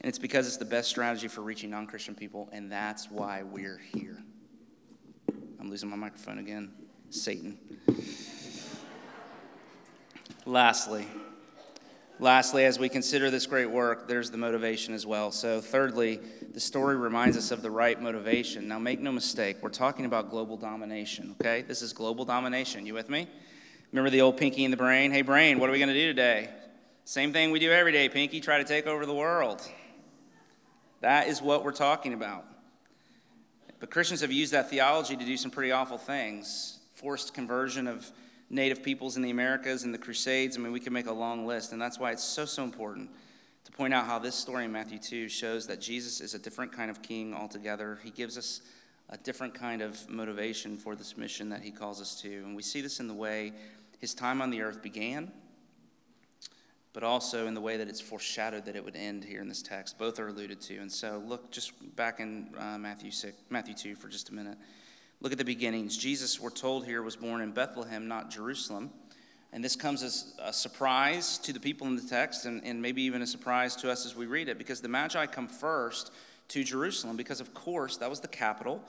And 0.01 0.09
it's 0.09 0.19
because 0.19 0.47
it's 0.47 0.57
the 0.57 0.65
best 0.65 0.89
strategy 0.89 1.27
for 1.27 1.41
reaching 1.41 1.69
non 1.69 1.87
Christian 1.87 2.15
people, 2.15 2.49
and 2.51 2.71
that's 2.71 3.11
why 3.11 3.43
we're 3.43 3.81
here. 3.93 4.23
I'm 5.59 5.69
losing 5.69 5.89
my 5.89 5.97
microphone 5.97 6.39
again. 6.39 6.71
Satan. 7.09 7.57
Lastly, 10.45 11.05
Lastly, 12.21 12.65
as 12.65 12.77
we 12.77 12.89
consider 12.89 13.31
this 13.31 13.45
great 13.45 13.71
work, 13.71 14.05
there's 14.05 14.29
the 14.29 14.37
motivation 14.37 14.93
as 14.93 15.05
well. 15.05 15.31
So, 15.31 15.61
thirdly, 15.61 16.19
the 16.51 16.59
story 16.59 16.97
reminds 16.97 17.37
us 17.37 17.51
of 17.51 17.61
the 17.61 17.71
right 17.71 17.99
motivation. 17.99 18.67
Now, 18.67 18.77
make 18.77 18.99
no 18.99 19.13
mistake, 19.13 19.57
we're 19.61 19.69
talking 19.69 20.03
about 20.03 20.29
global 20.29 20.57
domination, 20.57 21.33
okay? 21.39 21.61
This 21.61 21.81
is 21.81 21.93
global 21.93 22.25
domination. 22.25 22.85
You 22.85 22.93
with 22.93 23.09
me? 23.09 23.29
Remember 23.93 24.09
the 24.09 24.19
old 24.19 24.35
Pinky 24.35 24.65
and 24.65 24.73
the 24.73 24.77
Brain? 24.77 25.11
Hey, 25.11 25.21
brain, 25.21 25.59
what 25.59 25.69
are 25.69 25.71
we 25.71 25.79
going 25.79 25.87
to 25.87 25.93
do 25.93 26.07
today? 26.07 26.49
Same 27.05 27.31
thing 27.31 27.51
we 27.51 27.59
do 27.59 27.71
every 27.71 27.93
day, 27.93 28.09
Pinky, 28.09 28.41
try 28.41 28.57
to 28.57 28.65
take 28.65 28.85
over 28.85 29.05
the 29.05 29.13
world. 29.13 29.61
That 31.01 31.27
is 31.27 31.41
what 31.41 31.63
we're 31.63 31.71
talking 31.71 32.13
about. 32.13 32.45
But 33.79 33.89
Christians 33.89 34.21
have 34.21 34.31
used 34.31 34.51
that 34.53 34.69
theology 34.69 35.15
to 35.15 35.25
do 35.25 35.37
some 35.37 35.51
pretty 35.51 35.71
awful 35.71 35.97
things 35.97 36.79
forced 36.93 37.33
conversion 37.33 37.87
of 37.87 38.11
Native 38.49 38.83
peoples 38.83 39.15
in 39.15 39.21
the 39.21 39.29
Americas 39.29 39.83
and 39.83 39.93
the 39.93 39.97
Crusades. 39.97 40.57
I 40.57 40.59
mean, 40.59 40.73
we 40.73 40.81
can 40.81 40.91
make 40.91 41.07
a 41.07 41.13
long 41.13 41.45
list, 41.45 41.71
and 41.71 41.81
that's 41.81 41.97
why 41.97 42.11
it's 42.11 42.23
so, 42.23 42.43
so 42.43 42.63
important 42.63 43.09
to 43.63 43.71
point 43.71 43.93
out 43.93 44.05
how 44.05 44.19
this 44.19 44.35
story 44.35 44.65
in 44.65 44.71
Matthew 44.71 44.97
2 44.97 45.29
shows 45.29 45.67
that 45.67 45.79
Jesus 45.79 46.19
is 46.19 46.33
a 46.33 46.39
different 46.39 46.73
kind 46.73 46.91
of 46.91 47.01
king 47.01 47.33
altogether. 47.33 47.99
He 48.03 48.09
gives 48.09 48.37
us 48.37 48.61
a 49.09 49.17
different 49.17 49.53
kind 49.53 49.81
of 49.81 50.09
motivation 50.09 50.77
for 50.77 50.95
this 50.95 51.15
mission 51.15 51.49
that 51.49 51.61
he 51.61 51.71
calls 51.71 52.01
us 52.01 52.19
to. 52.21 52.29
And 52.29 52.55
we 52.55 52.63
see 52.63 52.81
this 52.81 52.99
in 52.99 53.07
the 53.07 53.13
way 53.13 53.53
his 53.99 54.13
time 54.13 54.41
on 54.41 54.49
the 54.49 54.61
earth 54.61 54.81
began, 54.81 55.31
but 56.93 57.03
also 57.03 57.47
in 57.47 57.53
the 57.53 57.61
way 57.61 57.77
that 57.77 57.87
it's 57.87 58.01
foreshadowed 58.01 58.65
that 58.65 58.75
it 58.75 58.83
would 58.83 58.95
end 58.95 59.23
here 59.23 59.41
in 59.41 59.47
this 59.47 59.61
text. 59.61 59.97
Both 59.97 60.19
are 60.19 60.27
alluded 60.27 60.59
to. 60.61 60.77
And 60.77 60.91
so 60.91 61.21
look 61.25 61.51
just 61.51 61.95
back 61.95 62.19
in 62.19 62.49
uh, 62.57 62.77
Matthew, 62.77 63.11
6, 63.11 63.37
Matthew 63.49 63.75
2 63.75 63.95
for 63.95 64.07
just 64.07 64.29
a 64.29 64.33
minute. 64.33 64.57
Look 65.21 65.31
at 65.31 65.37
the 65.37 65.45
beginnings. 65.45 65.97
Jesus, 65.97 66.39
we're 66.39 66.49
told 66.49 66.85
here, 66.85 67.03
was 67.03 67.15
born 67.15 67.41
in 67.41 67.51
Bethlehem, 67.51 68.07
not 68.07 68.31
Jerusalem. 68.31 68.89
And 69.51 69.63
this 69.63 69.75
comes 69.75 70.03
as 70.03 70.33
a 70.41 70.53
surprise 70.53 71.37
to 71.39 71.51
the 71.51 71.59
people 71.59 71.87
in 71.87 71.95
the 71.95 72.01
text, 72.01 72.45
and, 72.45 72.63
and 72.63 72.81
maybe 72.81 73.01
even 73.03 73.21
a 73.21 73.27
surprise 73.27 73.75
to 73.77 73.91
us 73.91 74.05
as 74.05 74.15
we 74.15 74.27
read 74.27 74.47
it, 74.47 74.57
because 74.57 74.79
the 74.79 74.87
Magi 74.87 75.25
come 75.25 75.47
first 75.47 76.11
to 76.49 76.63
Jerusalem, 76.63 77.17
because 77.17 77.41
of 77.41 77.53
course 77.53 77.97
that 77.97 78.09
was 78.09 78.19
the 78.19 78.27
capital. 78.27 78.83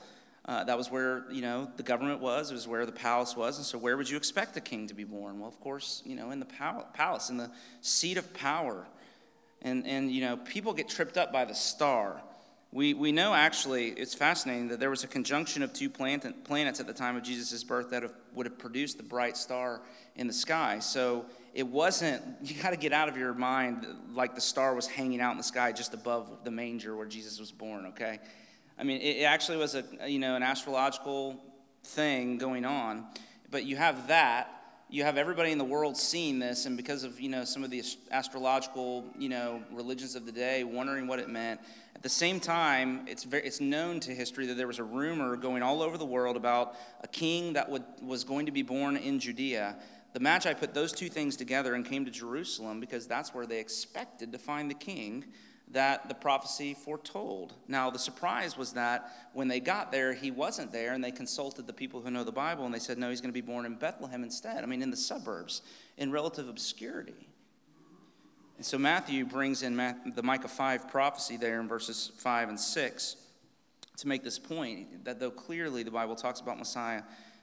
Uh, 0.45 0.63
that 0.63 0.77
was 0.77 0.89
where 0.89 1.25
you 1.31 1.41
know 1.41 1.69
the 1.77 1.83
government 1.83 2.19
was. 2.19 2.51
It 2.51 2.55
was 2.55 2.67
where 2.67 2.85
the 2.85 2.91
palace 2.91 3.35
was, 3.35 3.57
and 3.57 3.65
so 3.65 3.77
where 3.77 3.95
would 3.95 4.09
you 4.09 4.17
expect 4.17 4.57
a 4.57 4.61
king 4.61 4.87
to 4.87 4.93
be 4.93 5.03
born? 5.03 5.39
Well, 5.39 5.47
of 5.47 5.59
course, 5.59 6.01
you 6.05 6.15
know, 6.15 6.31
in 6.31 6.39
the 6.39 6.47
palace, 6.93 7.29
in 7.29 7.37
the 7.37 7.51
seat 7.81 8.17
of 8.17 8.33
power. 8.33 8.87
And 9.61 9.85
and 9.85 10.11
you 10.11 10.21
know, 10.21 10.37
people 10.37 10.73
get 10.73 10.89
tripped 10.89 11.17
up 11.17 11.31
by 11.31 11.45
the 11.45 11.53
star. 11.53 12.21
We, 12.73 12.93
we 12.93 13.11
know 13.11 13.33
actually, 13.33 13.87
it's 13.89 14.13
fascinating 14.13 14.69
that 14.69 14.79
there 14.79 14.89
was 14.89 15.03
a 15.03 15.07
conjunction 15.07 15.61
of 15.61 15.73
two 15.73 15.89
planet, 15.89 16.45
planets 16.45 16.79
at 16.79 16.87
the 16.87 16.93
time 16.93 17.17
of 17.17 17.23
Jesus' 17.23 17.65
birth 17.65 17.89
that 17.89 18.01
have, 18.01 18.13
would 18.33 18.45
have 18.45 18.57
produced 18.57 18.95
the 18.95 19.03
bright 19.03 19.35
star 19.35 19.81
in 20.15 20.25
the 20.25 20.33
sky. 20.33 20.79
So 20.79 21.25
it 21.53 21.67
wasn't, 21.67 22.23
you 22.41 22.61
got 22.61 22.69
to 22.69 22.77
get 22.77 22.93
out 22.93 23.09
of 23.09 23.17
your 23.17 23.33
mind 23.33 23.85
like 24.13 24.35
the 24.35 24.41
star 24.41 24.73
was 24.73 24.87
hanging 24.87 25.19
out 25.19 25.31
in 25.31 25.37
the 25.37 25.43
sky 25.43 25.73
just 25.73 25.93
above 25.93 26.45
the 26.45 26.51
manger 26.51 26.95
where 26.95 27.05
Jesus 27.05 27.41
was 27.41 27.51
born, 27.51 27.87
okay? 27.87 28.19
I 28.81 28.83
mean, 28.83 28.99
it, 28.99 29.21
actually 29.21 29.59
was 29.59 29.75
a, 29.75 29.83
you 30.09 30.17
know, 30.17 30.35
an 30.35 30.41
astrological 30.41 31.39
thing 31.83 32.39
going 32.39 32.65
on. 32.65 33.05
But 33.51 33.63
you 33.63 33.75
have 33.75 34.07
that, 34.07 34.49
you 34.89 35.03
have 35.03 35.17
everybody 35.17 35.51
in 35.51 35.59
the 35.59 35.63
world 35.63 35.95
seeing 35.95 36.39
this, 36.39 36.65
and 36.65 36.75
because 36.75 37.03
of 37.03 37.19
you 37.19 37.29
know 37.29 37.43
some 37.43 37.63
of 37.63 37.69
the 37.69 37.83
astrological 38.09 39.05
you 39.15 39.29
know 39.29 39.61
religions 39.71 40.15
of 40.15 40.25
the 40.25 40.31
day, 40.31 40.63
wondering 40.63 41.05
what 41.05 41.19
it 41.19 41.29
meant. 41.29 41.61
At 41.95 42.01
the 42.01 42.09
same 42.09 42.39
time, 42.39 43.05
it's 43.07 43.23
very, 43.23 43.45
it's 43.45 43.61
known 43.61 43.99
to 43.99 44.15
history 44.15 44.47
that 44.47 44.55
there 44.55 44.67
was 44.67 44.79
a 44.79 44.83
rumor 44.83 45.35
going 45.35 45.61
all 45.61 45.83
over 45.83 45.99
the 45.99 46.05
world 46.05 46.35
about 46.35 46.73
a 47.01 47.07
king 47.07 47.53
that 47.53 47.69
would, 47.69 47.83
was 48.01 48.23
going 48.23 48.47
to 48.47 48.51
be 48.51 48.63
born 48.63 48.97
in 48.97 49.19
Judea. 49.19 49.75
The 50.13 50.19
Magi 50.19 50.53
put 50.55 50.73
those 50.73 50.91
two 50.91 51.07
things 51.07 51.35
together 51.35 51.75
and 51.75 51.85
came 51.85 52.03
to 52.05 52.11
Jerusalem 52.11 52.79
because 52.79 53.05
that's 53.05 53.31
where 53.31 53.45
they 53.45 53.59
expected 53.59 54.31
to 54.31 54.39
find 54.39 54.71
the 54.71 54.75
king 54.75 55.25
that 55.73 56.09
the 56.09 56.15
prophecy 56.15 56.73
foretold. 56.73 57.53
Now, 57.67 57.89
the 57.89 57.99
surprise 57.99 58.57
was 58.57 58.73
that 58.73 59.11
when 59.33 59.47
they 59.47 59.59
got 59.59 59.91
there, 59.91 60.13
he 60.13 60.31
wasn't 60.31 60.71
there, 60.71 60.93
and 60.93 61.03
they 61.03 61.11
consulted 61.11 61.67
the 61.67 61.73
people 61.73 62.01
who 62.01 62.11
know 62.11 62.23
the 62.23 62.31
Bible, 62.31 62.65
and 62.65 62.73
they 62.73 62.79
said, 62.79 62.97
no, 62.97 63.09
he's 63.09 63.21
going 63.21 63.33
to 63.33 63.33
be 63.33 63.41
born 63.41 63.65
in 63.65 63.75
Bethlehem 63.75 64.23
instead. 64.23 64.63
I 64.63 64.67
mean, 64.67 64.81
in 64.81 64.91
the 64.91 64.97
suburbs, 64.97 65.61
in 65.97 66.11
relative 66.11 66.49
obscurity. 66.49 67.27
And 68.57 68.65
so 68.65 68.77
Matthew 68.77 69.25
brings 69.25 69.63
in 69.63 69.75
the 69.75 70.21
Micah 70.21 70.47
5 70.47 70.89
prophecy 70.89 71.37
there 71.37 71.59
in 71.59 71.67
verses 71.67 72.11
5 72.17 72.49
and 72.49 72.59
6 72.59 73.15
to 73.97 74.07
make 74.07 74.23
this 74.23 74.37
point 74.39 75.03
that 75.05 75.19
though 75.19 75.31
clearly 75.31 75.83
the 75.83 75.91
Bible 75.91 76.15
talks 76.15 76.39
about 76.39 76.59
Messiah 76.59 77.01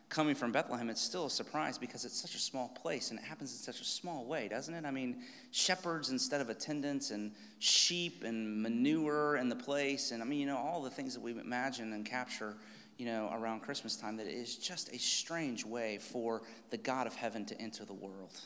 coming 0.08 0.34
from 0.34 0.52
Bethlehem, 0.52 0.88
it's 0.88 1.00
still 1.00 1.26
a 1.26 1.30
surprise 1.30 1.76
because 1.76 2.04
it's 2.04 2.18
such 2.18 2.34
a 2.34 2.38
small 2.38 2.68
place 2.68 3.10
and 3.10 3.18
it 3.18 3.24
happens 3.24 3.52
in 3.52 3.58
such 3.58 3.80
a 3.80 3.84
small 3.84 4.24
way, 4.24 4.48
doesn't 4.48 4.72
it? 4.72 4.84
I 4.84 4.90
mean, 4.90 5.22
shepherds 5.50 6.10
instead 6.10 6.40
of 6.40 6.48
attendants 6.48 7.10
and 7.10 7.32
sheep 7.58 8.24
and 8.24 8.62
manure 8.62 9.36
in 9.36 9.48
the 9.48 9.56
place. 9.56 10.10
And 10.10 10.22
I 10.22 10.26
mean, 10.26 10.40
you 10.40 10.46
know, 10.46 10.56
all 10.56 10.82
the 10.82 10.90
things 10.90 11.14
that 11.14 11.20
we 11.20 11.32
imagine 11.32 11.92
and 11.92 12.06
capture, 12.06 12.56
you 12.96 13.06
know, 13.06 13.30
around 13.34 13.60
Christmas 13.60 13.96
time, 13.96 14.16
that 14.16 14.26
it 14.26 14.34
is 14.34 14.56
just 14.56 14.92
a 14.94 14.98
strange 14.98 15.64
way 15.64 15.98
for 15.98 16.42
the 16.70 16.78
God 16.78 17.06
of 17.06 17.14
heaven 17.14 17.44
to 17.46 17.60
enter 17.60 17.84
the 17.84 17.92
world. 17.92 18.40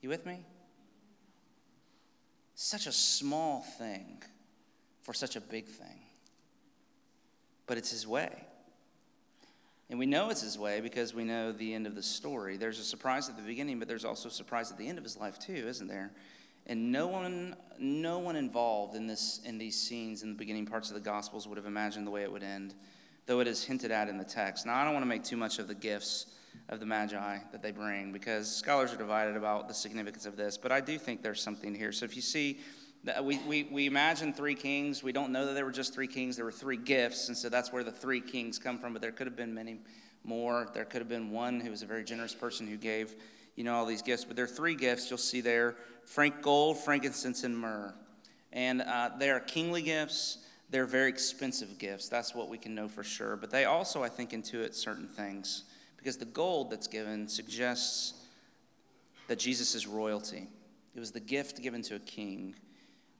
You 0.00 0.08
with 0.08 0.26
me? 0.26 0.40
Such 2.56 2.86
a 2.86 2.92
small 2.92 3.60
thing 3.78 4.22
for 5.02 5.14
such 5.14 5.36
a 5.36 5.40
big 5.40 5.66
thing. 5.66 6.00
But 7.66 7.78
it's 7.78 7.92
his 7.92 8.06
way. 8.06 8.46
And 9.90 9.98
we 9.98 10.06
know 10.06 10.30
it's 10.30 10.42
his 10.42 10.56
way 10.56 10.80
because 10.80 11.14
we 11.14 11.24
know 11.24 11.50
the 11.50 11.74
end 11.74 11.84
of 11.84 11.96
the 11.96 12.02
story. 12.02 12.56
There's 12.56 12.78
a 12.78 12.84
surprise 12.84 13.28
at 13.28 13.36
the 13.36 13.42
beginning, 13.42 13.80
but 13.80 13.88
there's 13.88 14.04
also 14.04 14.28
a 14.28 14.32
surprise 14.32 14.70
at 14.70 14.78
the 14.78 14.86
end 14.86 14.98
of 14.98 15.04
his 15.04 15.16
life 15.16 15.38
too, 15.40 15.52
isn't 15.52 15.88
there? 15.88 16.12
And 16.66 16.92
no 16.92 17.08
one, 17.08 17.56
no 17.76 18.20
one 18.20 18.36
involved 18.36 18.94
in 18.94 19.08
this 19.08 19.40
in 19.44 19.58
these 19.58 19.74
scenes 19.74 20.22
in 20.22 20.28
the 20.28 20.38
beginning 20.38 20.64
parts 20.64 20.90
of 20.90 20.94
the 20.94 21.00
Gospels 21.00 21.48
would 21.48 21.56
have 21.56 21.66
imagined 21.66 22.06
the 22.06 22.12
way 22.12 22.22
it 22.22 22.30
would 22.30 22.44
end, 22.44 22.74
though 23.26 23.40
it 23.40 23.48
is 23.48 23.64
hinted 23.64 23.90
at 23.90 24.08
in 24.08 24.16
the 24.16 24.24
text. 24.24 24.64
Now 24.64 24.76
I 24.76 24.84
don't 24.84 24.92
want 24.92 25.02
to 25.02 25.08
make 25.08 25.24
too 25.24 25.36
much 25.36 25.58
of 25.58 25.66
the 25.66 25.74
gifts 25.74 26.26
of 26.68 26.78
the 26.78 26.86
Magi 26.86 27.38
that 27.50 27.60
they 27.60 27.72
bring 27.72 28.12
because 28.12 28.54
scholars 28.54 28.92
are 28.92 28.96
divided 28.96 29.36
about 29.36 29.66
the 29.66 29.74
significance 29.74 30.24
of 30.24 30.36
this, 30.36 30.56
but 30.56 30.70
I 30.70 30.80
do 30.80 30.98
think 30.98 31.22
there's 31.22 31.42
something 31.42 31.74
here. 31.74 31.90
So 31.90 32.04
if 32.04 32.14
you 32.14 32.22
see 32.22 32.60
we, 33.22 33.38
we, 33.46 33.62
we 33.64 33.86
imagine 33.86 34.32
three 34.32 34.54
kings. 34.54 35.02
We 35.02 35.12
don't 35.12 35.32
know 35.32 35.46
that 35.46 35.54
there 35.54 35.64
were 35.64 35.72
just 35.72 35.94
three 35.94 36.06
kings. 36.06 36.36
There 36.36 36.44
were 36.44 36.52
three 36.52 36.76
gifts, 36.76 37.28
and 37.28 37.36
so 37.36 37.48
that's 37.48 37.72
where 37.72 37.82
the 37.84 37.92
three 37.92 38.20
kings 38.20 38.58
come 38.58 38.78
from. 38.78 38.92
But 38.92 39.02
there 39.02 39.12
could 39.12 39.26
have 39.26 39.36
been 39.36 39.54
many 39.54 39.78
more. 40.24 40.68
There 40.74 40.84
could 40.84 41.00
have 41.00 41.08
been 41.08 41.30
one 41.30 41.60
who 41.60 41.70
was 41.70 41.82
a 41.82 41.86
very 41.86 42.04
generous 42.04 42.34
person 42.34 42.66
who 42.66 42.76
gave, 42.76 43.14
you 43.56 43.64
know, 43.64 43.74
all 43.74 43.86
these 43.86 44.02
gifts. 44.02 44.24
But 44.24 44.36
there 44.36 44.44
are 44.44 44.48
three 44.48 44.74
gifts 44.74 45.08
you'll 45.08 45.18
see 45.18 45.40
there: 45.40 45.76
frank 46.04 46.42
gold, 46.42 46.78
frankincense, 46.78 47.44
and 47.44 47.56
myrrh. 47.56 47.94
And 48.52 48.82
uh, 48.82 49.10
they 49.18 49.30
are 49.30 49.40
kingly 49.40 49.82
gifts. 49.82 50.38
They're 50.70 50.86
very 50.86 51.08
expensive 51.08 51.78
gifts. 51.78 52.08
That's 52.08 52.34
what 52.34 52.48
we 52.48 52.58
can 52.58 52.74
know 52.74 52.88
for 52.88 53.02
sure. 53.02 53.36
But 53.36 53.50
they 53.50 53.64
also, 53.64 54.02
I 54.02 54.08
think, 54.08 54.30
intuit 54.30 54.74
certain 54.74 55.08
things 55.08 55.64
because 55.96 56.16
the 56.16 56.24
gold 56.24 56.70
that's 56.70 56.86
given 56.86 57.28
suggests 57.28 58.14
that 59.28 59.38
Jesus 59.38 59.74
is 59.74 59.86
royalty. 59.86 60.48
It 60.94 61.00
was 61.00 61.12
the 61.12 61.20
gift 61.20 61.62
given 61.62 61.82
to 61.82 61.96
a 61.96 62.00
king. 62.00 62.54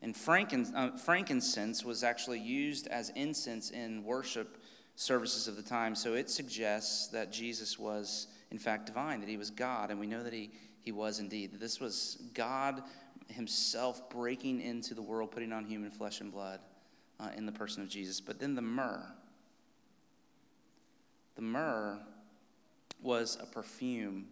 And 0.03 0.17
uh, 0.75 0.97
frankincense 0.97 1.85
was 1.85 2.03
actually 2.03 2.41
used 2.41 2.87
as 2.87 3.11
incense 3.11 3.71
in 3.71 4.03
worship 4.03 4.59
services 4.97 5.47
of 5.47 5.57
the 5.57 5.63
time. 5.63 5.95
So 5.95 6.15
it 6.15 6.31
suggests 6.31 7.09
that 7.09 7.31
Jesus 7.31 7.79
was, 7.79 8.29
in 8.51 8.59
fact, 8.59 8.87
divine, 8.87 9.21
that 9.21 9.29
he 9.29 9.37
was 9.37 9.51
God. 9.51 9.91
And 9.91 10.01
we 10.01 10.07
know 10.07 10.23
that 10.23 10.33
he, 10.33 10.51
he 10.81 10.93
was 10.93 11.19
indeed. 11.19 11.53
That 11.53 11.61
this 11.61 11.81
was 11.81 12.19
God 12.35 12.83
himself 13.29 14.09
breaking 14.11 14.61
into 14.61 14.95
the 14.95 15.03
world, 15.03 15.31
putting 15.31 15.53
on 15.53 15.65
human 15.65 15.91
flesh 15.91 16.21
and 16.21 16.33
blood 16.33 16.61
uh, 17.19 17.29
in 17.37 17.45
the 17.47 17.53
person 17.53 17.83
of 17.83 17.89
Jesus. 17.89 18.21
But 18.21 18.39
then 18.39 18.55
the 18.55 18.63
myrrh. 18.63 19.07
The 21.37 21.43
myrrh 21.43 21.99
was 23.03 23.39
a 23.41 23.47
perfume, 23.47 24.27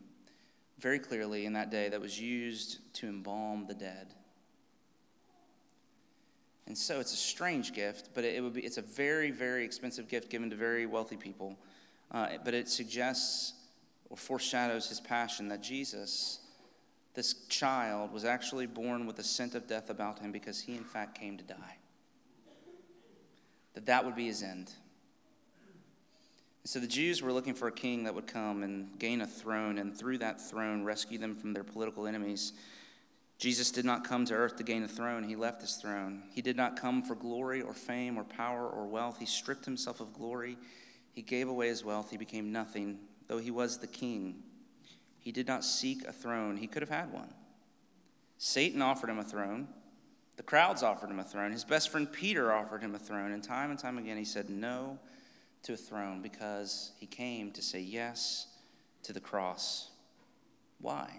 very 0.78 0.98
clearly 0.98 1.46
in 1.46 1.52
that 1.54 1.70
day, 1.70 1.88
that 1.88 2.00
was 2.00 2.20
used 2.20 2.94
to 2.94 3.06
embalm 3.06 3.66
the 3.66 3.74
dead. 3.74 4.14
And 6.68 6.76
so 6.76 7.00
it's 7.00 7.14
a 7.14 7.16
strange 7.16 7.72
gift, 7.72 8.10
but 8.14 8.24
it 8.24 8.42
would 8.42 8.52
be, 8.52 8.60
it's 8.60 8.76
a 8.76 8.82
very, 8.82 9.30
very 9.30 9.64
expensive 9.64 10.06
gift 10.06 10.28
given 10.28 10.50
to 10.50 10.56
very 10.56 10.84
wealthy 10.84 11.16
people. 11.16 11.56
Uh, 12.12 12.28
but 12.44 12.52
it 12.52 12.68
suggests 12.68 13.54
or 14.10 14.18
foreshadows 14.18 14.86
his 14.88 15.00
passion 15.00 15.48
that 15.48 15.62
Jesus, 15.62 16.40
this 17.14 17.46
child, 17.48 18.12
was 18.12 18.26
actually 18.26 18.66
born 18.66 19.06
with 19.06 19.18
a 19.18 19.22
scent 19.22 19.54
of 19.54 19.66
death 19.66 19.88
about 19.88 20.18
him 20.18 20.30
because 20.30 20.60
he, 20.60 20.76
in 20.76 20.84
fact, 20.84 21.18
came 21.18 21.38
to 21.38 21.44
die. 21.44 21.78
That 23.72 23.86
that 23.86 24.04
would 24.04 24.14
be 24.14 24.26
his 24.26 24.42
end. 24.42 24.70
And 26.62 26.70
so 26.70 26.80
the 26.80 26.86
Jews 26.86 27.22
were 27.22 27.32
looking 27.32 27.54
for 27.54 27.68
a 27.68 27.72
king 27.72 28.04
that 28.04 28.14
would 28.14 28.26
come 28.26 28.62
and 28.62 28.98
gain 28.98 29.22
a 29.22 29.26
throne, 29.26 29.78
and 29.78 29.96
through 29.96 30.18
that 30.18 30.38
throne, 30.38 30.84
rescue 30.84 31.16
them 31.16 31.34
from 31.34 31.54
their 31.54 31.64
political 31.64 32.06
enemies. 32.06 32.52
Jesus 33.38 33.70
did 33.70 33.84
not 33.84 34.02
come 34.02 34.24
to 34.26 34.34
earth 34.34 34.56
to 34.56 34.64
gain 34.64 34.82
a 34.82 34.88
throne, 34.88 35.22
he 35.22 35.36
left 35.36 35.60
his 35.60 35.76
throne. 35.76 36.24
He 36.30 36.42
did 36.42 36.56
not 36.56 36.78
come 36.78 37.02
for 37.02 37.14
glory 37.14 37.62
or 37.62 37.72
fame 37.72 38.18
or 38.18 38.24
power 38.24 38.68
or 38.68 38.86
wealth. 38.86 39.18
He 39.20 39.26
stripped 39.26 39.64
himself 39.64 40.00
of 40.00 40.12
glory. 40.12 40.58
He 41.12 41.22
gave 41.22 41.48
away 41.48 41.68
his 41.68 41.84
wealth. 41.84 42.10
He 42.10 42.16
became 42.16 42.50
nothing, 42.50 42.98
though 43.28 43.38
he 43.38 43.52
was 43.52 43.78
the 43.78 43.86
king. 43.86 44.42
He 45.20 45.30
did 45.30 45.46
not 45.46 45.64
seek 45.64 46.04
a 46.04 46.12
throne, 46.12 46.56
he 46.56 46.66
could 46.66 46.82
have 46.82 46.90
had 46.90 47.12
one. 47.12 47.32
Satan 48.38 48.82
offered 48.82 49.10
him 49.10 49.18
a 49.18 49.24
throne. 49.24 49.68
The 50.36 50.42
crowds 50.42 50.82
offered 50.82 51.10
him 51.10 51.18
a 51.18 51.24
throne. 51.24 51.50
His 51.50 51.64
best 51.64 51.90
friend 51.90 52.10
Peter 52.10 52.52
offered 52.52 52.82
him 52.82 52.94
a 52.94 52.98
throne. 52.98 53.32
And 53.32 53.42
time 53.42 53.70
and 53.70 53.78
time 53.78 53.98
again, 53.98 54.16
he 54.16 54.24
said 54.24 54.48
no 54.48 54.98
to 55.64 55.72
a 55.72 55.76
throne 55.76 56.22
because 56.22 56.92
he 56.98 57.06
came 57.06 57.50
to 57.52 57.62
say 57.62 57.80
yes 57.80 58.46
to 59.02 59.12
the 59.12 59.20
cross. 59.20 59.90
Why? 60.80 61.10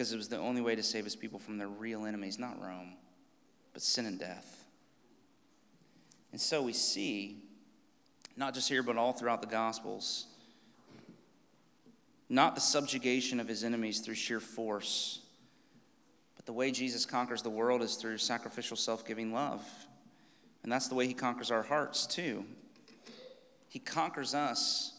Because 0.00 0.14
it 0.14 0.16
was 0.16 0.30
the 0.30 0.38
only 0.38 0.62
way 0.62 0.74
to 0.74 0.82
save 0.82 1.04
his 1.04 1.14
people 1.14 1.38
from 1.38 1.58
their 1.58 1.68
real 1.68 2.06
enemies, 2.06 2.38
not 2.38 2.58
Rome, 2.58 2.94
but 3.74 3.82
sin 3.82 4.06
and 4.06 4.18
death. 4.18 4.64
And 6.32 6.40
so 6.40 6.62
we 6.62 6.72
see, 6.72 7.36
not 8.34 8.54
just 8.54 8.66
here, 8.66 8.82
but 8.82 8.96
all 8.96 9.12
throughout 9.12 9.42
the 9.42 9.46
Gospels, 9.46 10.24
not 12.30 12.54
the 12.54 12.62
subjugation 12.62 13.40
of 13.40 13.46
his 13.46 13.62
enemies 13.62 14.00
through 14.00 14.14
sheer 14.14 14.40
force, 14.40 15.18
but 16.34 16.46
the 16.46 16.54
way 16.54 16.70
Jesus 16.70 17.04
conquers 17.04 17.42
the 17.42 17.50
world 17.50 17.82
is 17.82 17.96
through 17.96 18.16
sacrificial, 18.16 18.78
self 18.78 19.06
giving 19.06 19.34
love. 19.34 19.62
And 20.62 20.72
that's 20.72 20.88
the 20.88 20.94
way 20.94 21.08
he 21.08 21.12
conquers 21.12 21.50
our 21.50 21.62
hearts, 21.62 22.06
too. 22.06 22.46
He 23.68 23.78
conquers 23.78 24.34
us. 24.34 24.94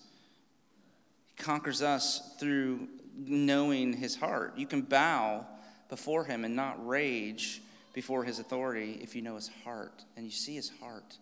He 1.26 1.44
conquers 1.44 1.82
us 1.82 2.36
through 2.40 2.88
knowing 3.28 3.94
his 3.94 4.16
heart. 4.16 4.58
You 4.58 4.68
can 4.68 4.82
bow 4.82 5.46
before 5.90 6.26
him 6.26 6.46
and 6.46 6.56
not 6.56 6.86
rage 6.86 7.62
before 7.94 8.24
his 8.24 8.40
authority 8.40 9.00
if 9.02 9.16
you 9.16 9.22
know 9.22 9.36
his 9.36 9.50
heart 9.64 10.04
and 10.16 10.26
you 10.26 10.32
see 10.32 10.56
his 10.56 10.72
heart. 10.82 11.18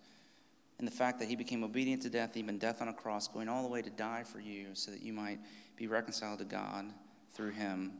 And 0.78 0.88
the 0.88 0.92
fact 0.92 1.20
that 1.20 1.28
he 1.28 1.36
became 1.36 1.64
obedient 1.64 2.04
to 2.04 2.10
death, 2.10 2.38
even 2.38 2.58
death 2.58 2.82
on 2.82 2.88
a 2.88 2.94
cross, 2.94 3.28
going 3.28 3.50
all 3.50 3.64
the 3.64 3.70
way 3.70 3.82
to 3.82 3.90
die 3.90 4.24
for 4.24 4.40
you 4.40 4.68
so 4.74 4.92
that 4.92 5.02
you 5.02 5.12
might 5.12 5.40
be 5.76 5.88
reconciled 5.88 6.40
to 6.40 6.46
God 6.46 6.86
through 7.34 7.52
him. 7.52 7.94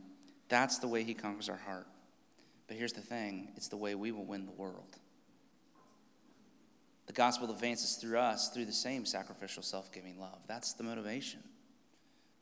That's 0.48 0.78
the 0.78 0.88
way 0.88 1.04
he 1.04 1.12
conquers 1.12 1.48
our 1.48 1.58
heart. 1.58 1.86
But 2.68 2.76
here's 2.76 2.92
the 2.92 3.02
thing 3.02 3.48
it's 3.56 3.68
the 3.68 3.76
way 3.76 3.94
we 3.94 4.12
will 4.12 4.24
win 4.24 4.46
the 4.46 4.52
world. 4.52 4.96
The 7.06 7.12
gospel 7.12 7.50
advances 7.50 7.96
through 7.96 8.18
us 8.18 8.50
through 8.50 8.66
the 8.66 8.72
same 8.72 9.04
sacrificial, 9.04 9.64
self 9.64 9.92
giving 9.92 10.18
love. 10.20 10.38
That's 10.46 10.74
the 10.74 10.84
motivation, 10.84 11.40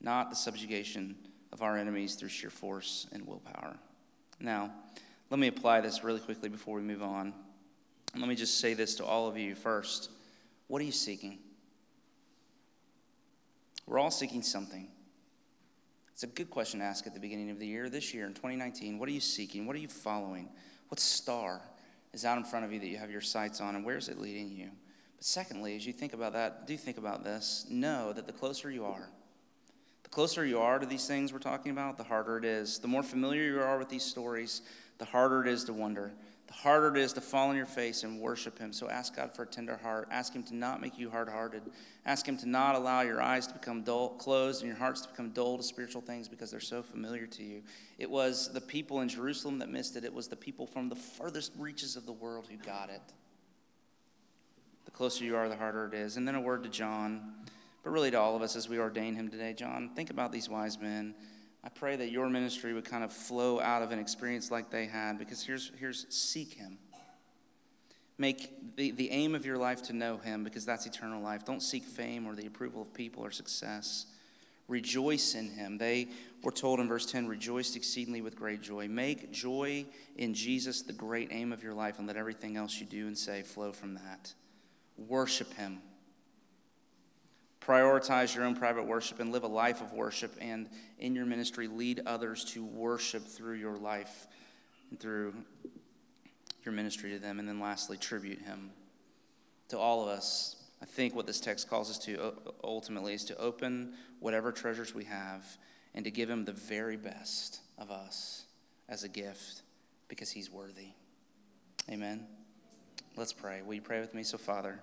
not 0.00 0.28
the 0.28 0.36
subjugation 0.36 1.16
of 1.52 1.62
our 1.62 1.76
enemies 1.76 2.14
through 2.14 2.28
sheer 2.28 2.50
force 2.50 3.06
and 3.12 3.26
willpower. 3.26 3.76
Now, 4.40 4.72
let 5.30 5.40
me 5.40 5.48
apply 5.48 5.80
this 5.80 6.04
really 6.04 6.20
quickly 6.20 6.48
before 6.48 6.76
we 6.76 6.82
move 6.82 7.02
on. 7.02 7.34
let 8.16 8.28
me 8.28 8.34
just 8.34 8.58
say 8.58 8.74
this 8.74 8.94
to 8.96 9.04
all 9.04 9.28
of 9.28 9.36
you 9.36 9.54
first. 9.54 10.10
What 10.68 10.80
are 10.80 10.84
you 10.84 10.92
seeking? 10.92 11.38
We're 13.86 13.98
all 13.98 14.10
seeking 14.10 14.42
something. 14.42 14.88
It's 16.12 16.22
a 16.22 16.26
good 16.26 16.50
question 16.50 16.80
to 16.80 16.86
ask 16.86 17.06
at 17.06 17.14
the 17.14 17.20
beginning 17.20 17.50
of 17.50 17.58
the 17.58 17.66
year, 17.66 17.88
this 17.88 18.12
year 18.12 18.26
in 18.26 18.34
2019. 18.34 18.98
What 18.98 19.08
are 19.08 19.12
you 19.12 19.20
seeking? 19.20 19.66
What 19.66 19.76
are 19.76 19.80
you 19.80 19.88
following? 19.88 20.48
What 20.88 21.00
star 21.00 21.62
is 22.12 22.24
out 22.24 22.38
in 22.38 22.44
front 22.44 22.64
of 22.64 22.72
you 22.72 22.80
that 22.80 22.88
you 22.88 22.96
have 22.96 23.10
your 23.10 23.20
sights 23.20 23.60
on, 23.60 23.76
and 23.76 23.84
where 23.84 23.96
is 23.96 24.08
it 24.08 24.18
leading 24.18 24.50
you? 24.50 24.70
But 25.16 25.24
secondly, 25.24 25.76
as 25.76 25.86
you 25.86 25.92
think 25.92 26.14
about 26.14 26.32
that, 26.32 26.66
do 26.66 26.76
think 26.76 26.98
about 26.98 27.24
this. 27.24 27.66
Know 27.70 28.12
that 28.12 28.26
the 28.26 28.32
closer 28.32 28.70
you 28.70 28.84
are, 28.84 29.08
The 30.08 30.14
closer 30.14 30.46
you 30.46 30.58
are 30.60 30.78
to 30.78 30.86
these 30.86 31.06
things 31.06 31.34
we're 31.34 31.38
talking 31.38 31.70
about, 31.70 31.98
the 31.98 32.02
harder 32.02 32.38
it 32.38 32.44
is. 32.46 32.78
The 32.78 32.88
more 32.88 33.02
familiar 33.02 33.42
you 33.42 33.60
are 33.60 33.76
with 33.76 33.90
these 33.90 34.04
stories, 34.04 34.62
the 34.96 35.04
harder 35.04 35.42
it 35.42 35.48
is 35.52 35.64
to 35.64 35.74
wonder. 35.74 36.12
The 36.46 36.54
harder 36.54 36.96
it 36.96 37.02
is 37.02 37.12
to 37.12 37.20
fall 37.20 37.50
on 37.50 37.56
your 37.56 37.66
face 37.66 38.04
and 38.04 38.18
worship 38.18 38.58
Him. 38.58 38.72
So 38.72 38.88
ask 38.88 39.14
God 39.14 39.34
for 39.34 39.42
a 39.42 39.46
tender 39.46 39.76
heart. 39.76 40.08
Ask 40.10 40.32
Him 40.32 40.42
to 40.44 40.56
not 40.56 40.80
make 40.80 40.98
you 40.98 41.10
hard 41.10 41.28
hearted. 41.28 41.60
Ask 42.06 42.26
Him 42.26 42.38
to 42.38 42.48
not 42.48 42.74
allow 42.74 43.02
your 43.02 43.20
eyes 43.20 43.46
to 43.48 43.52
become 43.52 43.82
dull, 43.82 44.08
closed 44.14 44.62
and 44.62 44.68
your 44.68 44.78
hearts 44.78 45.02
to 45.02 45.10
become 45.10 45.28
dull 45.28 45.58
to 45.58 45.62
spiritual 45.62 46.00
things 46.00 46.26
because 46.26 46.50
they're 46.50 46.58
so 46.58 46.82
familiar 46.82 47.26
to 47.26 47.44
you. 47.44 47.60
It 47.98 48.08
was 48.08 48.50
the 48.50 48.62
people 48.62 49.02
in 49.02 49.10
Jerusalem 49.10 49.58
that 49.58 49.68
missed 49.68 49.94
it, 49.94 50.04
it 50.04 50.14
was 50.14 50.28
the 50.28 50.36
people 50.36 50.66
from 50.66 50.88
the 50.88 50.96
furthest 50.96 51.52
reaches 51.58 51.96
of 51.96 52.06
the 52.06 52.12
world 52.12 52.46
who 52.50 52.56
got 52.56 52.88
it. 52.88 53.02
The 54.86 54.90
closer 54.90 55.22
you 55.26 55.36
are, 55.36 55.50
the 55.50 55.56
harder 55.56 55.84
it 55.84 55.92
is. 55.92 56.16
And 56.16 56.26
then 56.26 56.34
a 56.34 56.40
word 56.40 56.62
to 56.62 56.70
John, 56.70 57.34
but 57.88 57.94
really 57.94 58.10
to 58.10 58.20
all 58.20 58.36
of 58.36 58.42
us 58.42 58.54
as 58.54 58.68
we 58.68 58.78
ordain 58.78 59.14
him 59.14 59.30
today. 59.30 59.54
John, 59.54 59.92
think 59.96 60.10
about 60.10 60.30
these 60.30 60.46
wise 60.46 60.78
men. 60.78 61.14
I 61.64 61.70
pray 61.70 61.96
that 61.96 62.10
your 62.10 62.28
ministry 62.28 62.74
would 62.74 62.84
kind 62.84 63.02
of 63.02 63.10
flow 63.10 63.60
out 63.60 63.80
of 63.80 63.92
an 63.92 63.98
experience 63.98 64.50
like 64.50 64.68
they 64.68 64.84
had, 64.84 65.18
because 65.18 65.42
here's, 65.42 65.72
here's 65.78 66.04
seek 66.10 66.52
him. 66.52 66.76
Make 68.18 68.76
the, 68.76 68.90
the 68.90 69.10
aim 69.10 69.34
of 69.34 69.46
your 69.46 69.56
life 69.56 69.84
to 69.84 69.94
know 69.94 70.18
him, 70.18 70.44
because 70.44 70.66
that's 70.66 70.84
eternal 70.84 71.22
life. 71.22 71.46
Don't 71.46 71.62
seek 71.62 71.82
fame 71.82 72.26
or 72.26 72.34
the 72.34 72.46
approval 72.46 72.82
of 72.82 72.92
people 72.92 73.24
or 73.24 73.30
success. 73.30 74.04
Rejoice 74.68 75.34
in 75.34 75.48
him. 75.48 75.78
They 75.78 76.08
were 76.42 76.52
told 76.52 76.80
in 76.80 76.88
verse 76.88 77.06
10 77.06 77.26
rejoice 77.26 77.74
exceedingly 77.74 78.20
with 78.20 78.36
great 78.36 78.60
joy. 78.60 78.86
Make 78.86 79.32
joy 79.32 79.86
in 80.16 80.34
Jesus 80.34 80.82
the 80.82 80.92
great 80.92 81.28
aim 81.30 81.54
of 81.54 81.62
your 81.62 81.72
life, 81.72 81.96
and 81.96 82.06
let 82.06 82.18
everything 82.18 82.58
else 82.58 82.78
you 82.78 82.84
do 82.84 83.06
and 83.06 83.16
say 83.16 83.40
flow 83.40 83.72
from 83.72 83.94
that. 83.94 84.34
Worship 84.98 85.54
him 85.54 85.80
prioritize 87.68 88.34
your 88.34 88.44
own 88.44 88.56
private 88.56 88.86
worship 88.86 89.20
and 89.20 89.30
live 89.30 89.42
a 89.42 89.48
life 89.48 89.82
of 89.82 89.92
worship 89.92 90.34
and 90.40 90.70
in 90.98 91.14
your 91.14 91.26
ministry 91.26 91.68
lead 91.68 92.00
others 92.06 92.42
to 92.42 92.64
worship 92.64 93.26
through 93.26 93.56
your 93.56 93.76
life 93.76 94.26
and 94.90 94.98
through 94.98 95.34
your 96.64 96.72
ministry 96.72 97.10
to 97.10 97.18
them. 97.18 97.38
And 97.38 97.46
then 97.46 97.60
lastly 97.60 97.98
tribute 97.98 98.40
him 98.40 98.70
to 99.68 99.78
all 99.78 100.02
of 100.02 100.08
us. 100.08 100.56
I 100.80 100.86
think 100.86 101.14
what 101.14 101.26
this 101.26 101.40
text 101.40 101.68
calls 101.68 101.90
us 101.90 101.98
to 102.06 102.32
ultimately 102.64 103.12
is 103.12 103.24
to 103.26 103.36
open 103.36 103.92
whatever 104.20 104.50
treasures 104.50 104.94
we 104.94 105.04
have 105.04 105.44
and 105.94 106.04
to 106.06 106.10
give 106.10 106.30
him 106.30 106.46
the 106.46 106.52
very 106.52 106.96
best 106.96 107.60
of 107.76 107.90
us 107.90 108.46
as 108.88 109.04
a 109.04 109.08
gift 109.08 109.60
because 110.08 110.30
he's 110.30 110.50
worthy. 110.50 110.88
Amen. 111.90 112.26
Let's 113.14 113.34
pray. 113.34 113.60
Will 113.60 113.74
you 113.74 113.82
pray 113.82 114.00
with 114.00 114.14
me? 114.14 114.22
So 114.22 114.38
father 114.38 114.80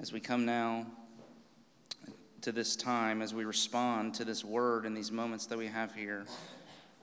as 0.00 0.10
we 0.10 0.20
come 0.20 0.46
now 0.46 0.86
to 2.42 2.52
this 2.52 2.76
time, 2.76 3.20
as 3.20 3.34
we 3.34 3.44
respond 3.44 4.14
to 4.14 4.24
this 4.24 4.44
word 4.44 4.86
and 4.86 4.96
these 4.96 5.10
moments 5.10 5.46
that 5.46 5.58
we 5.58 5.66
have 5.66 5.94
here, 5.94 6.24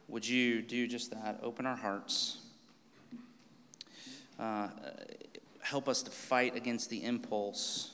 would 0.07 0.27
you 0.27 0.61
do 0.61 0.87
just 0.87 1.11
that? 1.11 1.39
Open 1.43 1.65
our 1.65 1.75
hearts. 1.75 2.37
Uh, 4.39 4.67
help 5.61 5.89
us 5.89 6.03
to 6.03 6.11
fight 6.11 6.55
against 6.55 6.89
the 6.89 7.03
impulse, 7.03 7.91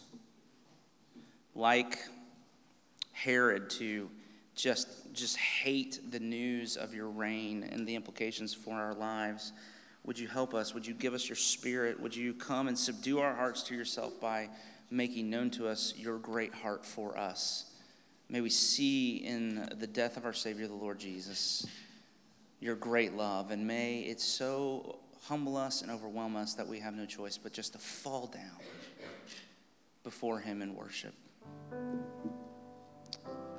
like 1.56 1.98
Herod, 3.12 3.70
to 3.72 4.10
just, 4.56 5.14
just 5.14 5.38
hate 5.38 6.00
the 6.12 6.20
news 6.20 6.78
of 6.78 6.94
your 6.94 7.08
reign 7.08 7.68
and 7.72 7.88
the 7.88 7.96
implications 7.96 8.54
for 8.54 8.76
our 8.76 8.94
lives. 8.94 9.54
Would 10.04 10.18
you 10.18 10.28
help 10.28 10.54
us? 10.54 10.74
Would 10.74 10.86
you 10.86 10.94
give 10.94 11.14
us 11.14 11.30
your 11.30 11.36
spirit? 11.36 12.00
Would 12.00 12.16
you 12.16 12.34
come 12.34 12.68
and 12.68 12.78
subdue 12.78 13.20
our 13.20 13.36
hearts 13.36 13.64
to 13.64 13.76
yourself 13.76 14.20
by 14.20 14.50
making 14.92 15.30
known 15.30 15.50
to 15.52 15.68
us 15.68 15.94
your 15.98 16.18
great 16.18 16.54
heart 16.54 16.86
for 16.86 17.18
us. 17.18 17.72
May 18.30 18.42
we 18.42 18.50
see 18.50 19.18
in 19.18 19.70
the 19.78 19.88
death 19.88 20.18
of 20.18 20.26
our 20.26 20.34
Savior, 20.34 20.68
the 20.68 20.74
Lord 20.74 21.00
Jesus, 21.00 21.66
your 22.60 22.76
great 22.76 23.14
love, 23.14 23.52
and 23.52 23.66
may 23.66 24.02
it 24.02 24.20
so 24.22 25.00
humble 25.24 25.58
us 25.58 25.82
and 25.82 25.90
overwhelm 25.90 26.36
us 26.36 26.54
that 26.56 26.68
we 26.68 26.80
have 26.80 26.94
no 26.94 27.06
choice 27.06 27.38
but 27.38 27.54
just 27.54 27.74
to 27.74 27.80
fall 27.80 28.28
down 28.28 28.60
before 30.04 30.40
Him 30.40 30.62
in 30.62 30.76
worship. 30.76 31.14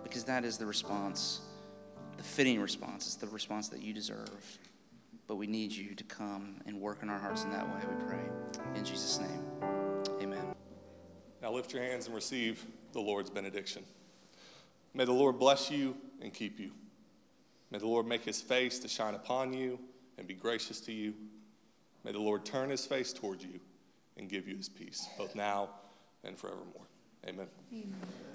Because 0.02 0.24
that 0.24 0.44
is 0.44 0.58
the 0.58 0.66
response, 0.66 1.40
the 2.16 2.22
fitting 2.22 2.60
response. 2.60 3.06
It's 3.06 3.16
the 3.16 3.26
response 3.28 3.68
that 3.68 3.80
you 3.80 3.94
deserve. 3.94 4.58
But 5.26 5.36
we 5.36 5.46
need 5.46 5.72
you 5.72 5.94
to 5.94 6.04
come 6.04 6.56
and 6.66 6.80
work 6.80 7.02
in 7.02 7.08
our 7.08 7.18
hearts 7.18 7.44
in 7.44 7.50
that 7.50 7.66
way, 7.66 7.80
we 7.88 8.06
pray. 8.06 8.24
In 8.74 8.84
Jesus' 8.84 9.18
name. 9.18 9.81
Now 11.42 11.50
lift 11.50 11.72
your 11.72 11.82
hands 11.82 12.06
and 12.06 12.14
receive 12.14 12.64
the 12.92 13.00
Lord's 13.00 13.28
benediction. 13.28 13.82
May 14.94 15.04
the 15.04 15.12
Lord 15.12 15.38
bless 15.38 15.70
you 15.70 15.96
and 16.20 16.32
keep 16.32 16.60
you. 16.60 16.70
May 17.72 17.78
the 17.78 17.86
Lord 17.86 18.06
make 18.06 18.24
his 18.24 18.40
face 18.40 18.78
to 18.80 18.88
shine 18.88 19.14
upon 19.14 19.52
you 19.52 19.78
and 20.18 20.26
be 20.26 20.34
gracious 20.34 20.80
to 20.82 20.92
you. 20.92 21.14
May 22.04 22.12
the 22.12 22.20
Lord 22.20 22.44
turn 22.44 22.70
his 22.70 22.86
face 22.86 23.12
toward 23.12 23.42
you 23.42 23.60
and 24.16 24.28
give 24.28 24.46
you 24.46 24.56
his 24.56 24.68
peace, 24.68 25.08
both 25.18 25.34
now 25.34 25.70
and 26.22 26.38
forevermore. 26.38 26.86
Amen. 27.26 27.46
Amen. 27.72 28.31